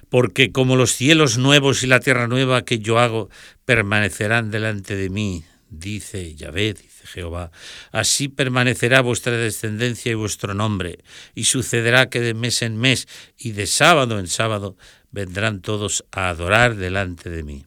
porque 0.08 0.50
como 0.50 0.76
los 0.76 0.92
cielos 0.92 1.38
nuevos 1.38 1.82
y 1.82 1.86
la 1.86 2.00
tierra 2.00 2.26
nueva 2.26 2.64
que 2.64 2.78
yo 2.78 2.98
hago 2.98 3.30
permanecerán 3.64 4.50
delante 4.50 4.96
de 4.96 5.10
mí, 5.10 5.44
dice 5.70 6.34
Yahvé, 6.34 6.74
Jehová, 7.06 7.50
así 7.92 8.28
permanecerá 8.28 9.00
vuestra 9.00 9.36
descendencia 9.36 10.12
y 10.12 10.14
vuestro 10.14 10.54
nombre, 10.54 10.98
y 11.34 11.44
sucederá 11.44 12.10
que 12.10 12.20
de 12.20 12.34
mes 12.34 12.62
en 12.62 12.76
mes 12.76 13.08
y 13.38 13.52
de 13.52 13.66
sábado 13.66 14.18
en 14.18 14.26
sábado 14.26 14.76
vendrán 15.10 15.60
todos 15.60 16.04
a 16.10 16.28
adorar 16.28 16.76
delante 16.76 17.30
de 17.30 17.42
mí, 17.42 17.64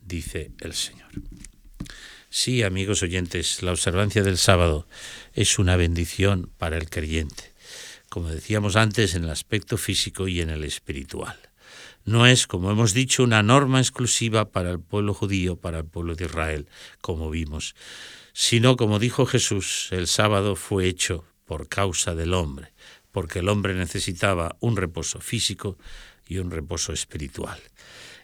dice 0.00 0.50
el 0.60 0.74
Señor. 0.74 1.08
Sí, 2.28 2.62
amigos 2.62 3.02
oyentes, 3.02 3.62
la 3.62 3.72
observancia 3.72 4.22
del 4.22 4.38
sábado 4.38 4.86
es 5.34 5.58
una 5.58 5.76
bendición 5.76 6.50
para 6.56 6.78
el 6.78 6.88
creyente, 6.88 7.52
como 8.08 8.30
decíamos 8.30 8.76
antes, 8.76 9.14
en 9.14 9.24
el 9.24 9.30
aspecto 9.30 9.76
físico 9.76 10.28
y 10.28 10.40
en 10.40 10.48
el 10.48 10.64
espiritual. 10.64 11.38
No 12.04 12.26
es, 12.26 12.46
como 12.46 12.70
hemos 12.70 12.94
dicho, 12.94 13.22
una 13.22 13.42
norma 13.42 13.80
exclusiva 13.80 14.50
para 14.50 14.70
el 14.70 14.80
pueblo 14.80 15.14
judío, 15.14 15.56
para 15.56 15.78
el 15.78 15.84
pueblo 15.84 16.14
de 16.14 16.24
Israel, 16.24 16.68
como 17.00 17.30
vimos, 17.30 17.74
sino, 18.32 18.76
como 18.76 18.98
dijo 18.98 19.26
Jesús, 19.26 19.88
el 19.90 20.06
sábado 20.06 20.56
fue 20.56 20.86
hecho 20.86 21.24
por 21.44 21.68
causa 21.68 22.14
del 22.14 22.34
hombre, 22.34 22.72
porque 23.10 23.40
el 23.40 23.48
hombre 23.48 23.74
necesitaba 23.74 24.56
un 24.60 24.76
reposo 24.76 25.20
físico 25.20 25.78
y 26.26 26.38
un 26.38 26.50
reposo 26.50 26.92
espiritual. 26.92 27.60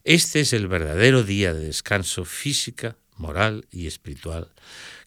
Este 0.05 0.41
es 0.41 0.53
el 0.53 0.69
verdadero 0.69 1.23
día 1.23 1.53
de 1.53 1.67
descanso 1.67 2.25
física, 2.25 2.97
moral 3.17 3.67
y 3.71 3.87
espiritual 3.87 4.53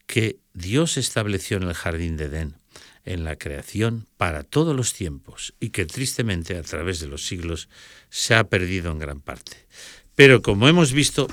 que 0.06 0.38
Dios 0.52 0.98
estableció 0.98 1.56
en 1.56 1.62
el 1.64 1.74
jardín 1.74 2.16
de 2.16 2.24
Edén, 2.24 2.58
en 3.04 3.24
la 3.24 3.36
creación 3.36 4.06
para 4.16 4.42
todos 4.42 4.76
los 4.76 4.92
tiempos 4.92 5.54
y 5.58 5.70
que 5.70 5.86
tristemente 5.86 6.56
a 6.56 6.62
través 6.62 7.00
de 7.00 7.08
los 7.08 7.26
siglos 7.26 7.68
se 8.10 8.34
ha 8.34 8.44
perdido 8.44 8.92
en 8.92 8.98
gran 8.98 9.20
parte. 9.20 9.66
Pero 10.14 10.42
como 10.42 10.68
hemos 10.68 10.92
visto, 10.92 11.28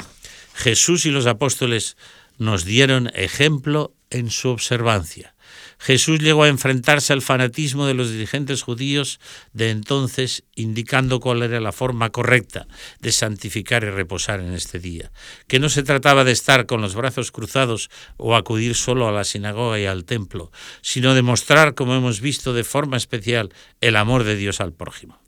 Jesús 0.53 1.05
y 1.05 1.11
los 1.11 1.25
apóstoles 1.25 1.97
nos 2.39 2.65
dieron 2.65 3.11
ejemplo 3.13 3.93
en 4.09 4.31
su 4.31 4.49
observancia. 4.49 5.35
Jesús 5.77 6.19
llegó 6.19 6.43
a 6.43 6.49
enfrentarse 6.49 7.13
al 7.13 7.21
fanatismo 7.21 7.85
de 7.85 7.93
los 7.93 8.11
dirigentes 8.11 8.63
judíos 8.63 9.19
de 9.53 9.69
entonces, 9.69 10.43
indicando 10.55 11.19
cuál 11.19 11.41
era 11.41 11.59
la 11.59 11.71
forma 11.71 12.09
correcta 12.09 12.67
de 12.99 13.11
santificar 13.11 13.83
y 13.83 13.89
reposar 13.89 14.41
en 14.41 14.53
este 14.53 14.79
día, 14.79 15.11
que 15.47 15.59
no 15.59 15.69
se 15.69 15.83
trataba 15.83 16.23
de 16.23 16.33
estar 16.33 16.65
con 16.65 16.81
los 16.81 16.95
brazos 16.95 17.31
cruzados 17.31 17.89
o 18.17 18.35
acudir 18.35 18.75
solo 18.75 19.07
a 19.07 19.11
la 19.11 19.23
sinagoga 19.23 19.79
y 19.79 19.85
al 19.85 20.05
templo, 20.05 20.51
sino 20.81 21.13
de 21.13 21.21
mostrar, 21.21 21.75
como 21.75 21.95
hemos 21.95 22.19
visto 22.19 22.53
de 22.53 22.63
forma 22.63 22.97
especial, 22.97 23.53
el 23.79 23.95
amor 23.95 24.23
de 24.25 24.35
Dios 24.35 24.59
al 24.59 24.73
prójimo. 24.73 25.21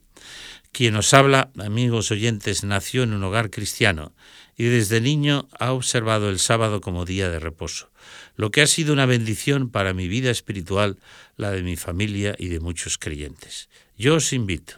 Quien 0.74 0.94
nos 0.94 1.14
habla, 1.14 1.52
amigos 1.60 2.12
oyentes, 2.12 2.64
nació 2.64 3.04
en 3.04 3.14
un 3.14 3.24
hogar 3.24 3.50
cristiano 3.50 4.14
y 4.62 4.66
desde 4.66 5.02
niño 5.02 5.50
ha 5.60 5.72
observado 5.72 6.30
el 6.30 6.38
sábado 6.38 6.82
como 6.82 7.04
día 7.04 7.30
de 7.30 7.40
reposo, 7.40 7.90
lo 8.36 8.52
que 8.52 8.62
ha 8.62 8.68
sido 8.68 8.94
una 8.94 9.08
bendición 9.08 9.72
para 9.72 9.96
mi 9.96 10.08
vida 10.08 10.30
espiritual, 10.30 11.00
la 11.36 11.50
de 11.50 11.64
mi 11.64 11.78
familia 11.78 12.36
y 12.38 12.50
de 12.50 12.60
muchos 12.60 13.00
creyentes. 13.00 13.70
Yo 13.98 14.14
os 14.14 14.34
invito 14.34 14.76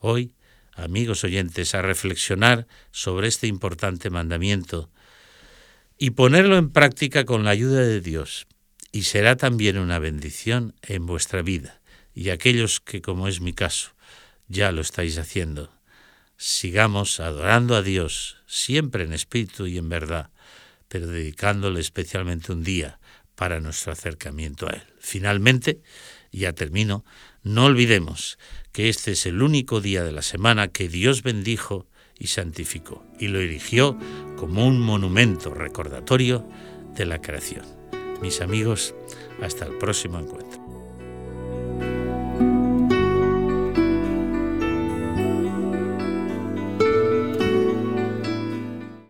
hoy, 0.00 0.34
amigos 0.74 1.24
oyentes, 1.24 1.74
a 1.74 1.80
reflexionar 1.80 2.66
sobre 2.90 3.28
este 3.28 3.46
importante 3.46 4.10
mandamiento 4.10 4.90
y 5.96 6.10
ponerlo 6.10 6.58
en 6.58 6.68
práctica 6.68 7.24
con 7.24 7.42
la 7.44 7.52
ayuda 7.52 7.80
de 7.80 8.02
Dios, 8.02 8.46
y 8.92 9.04
será 9.04 9.38
también 9.38 9.78
una 9.78 9.98
bendición 9.98 10.74
en 10.82 11.06
vuestra 11.06 11.40
vida 11.40 11.80
y 12.14 12.28
aquellos 12.28 12.80
que, 12.80 13.00
como 13.00 13.28
es 13.28 13.40
mi 13.40 13.54
caso, 13.54 13.92
ya 14.46 14.72
lo 14.72 14.82
estáis 14.82 15.16
haciendo. 15.16 15.72
Sigamos 16.42 17.20
adorando 17.20 17.76
a 17.76 17.82
Dios, 17.82 18.38
siempre 18.46 19.04
en 19.04 19.12
espíritu 19.12 19.66
y 19.66 19.76
en 19.76 19.90
verdad, 19.90 20.30
pero 20.88 21.06
dedicándole 21.06 21.80
especialmente 21.80 22.50
un 22.50 22.64
día 22.64 22.98
para 23.34 23.60
nuestro 23.60 23.92
acercamiento 23.92 24.66
a 24.66 24.70
Él. 24.70 24.82
Finalmente, 24.98 25.82
ya 26.32 26.54
termino, 26.54 27.04
no 27.42 27.66
olvidemos 27.66 28.38
que 28.72 28.88
este 28.88 29.12
es 29.12 29.26
el 29.26 29.42
único 29.42 29.82
día 29.82 30.02
de 30.02 30.12
la 30.12 30.22
semana 30.22 30.68
que 30.68 30.88
Dios 30.88 31.22
bendijo 31.22 31.86
y 32.18 32.28
santificó, 32.28 33.04
y 33.18 33.28
lo 33.28 33.38
erigió 33.38 33.98
como 34.38 34.66
un 34.66 34.80
monumento 34.80 35.52
recordatorio 35.52 36.48
de 36.94 37.04
la 37.04 37.20
creación. 37.20 37.66
Mis 38.22 38.40
amigos, 38.40 38.94
hasta 39.42 39.66
el 39.66 39.76
próximo 39.76 40.18
encuentro. 40.18 40.59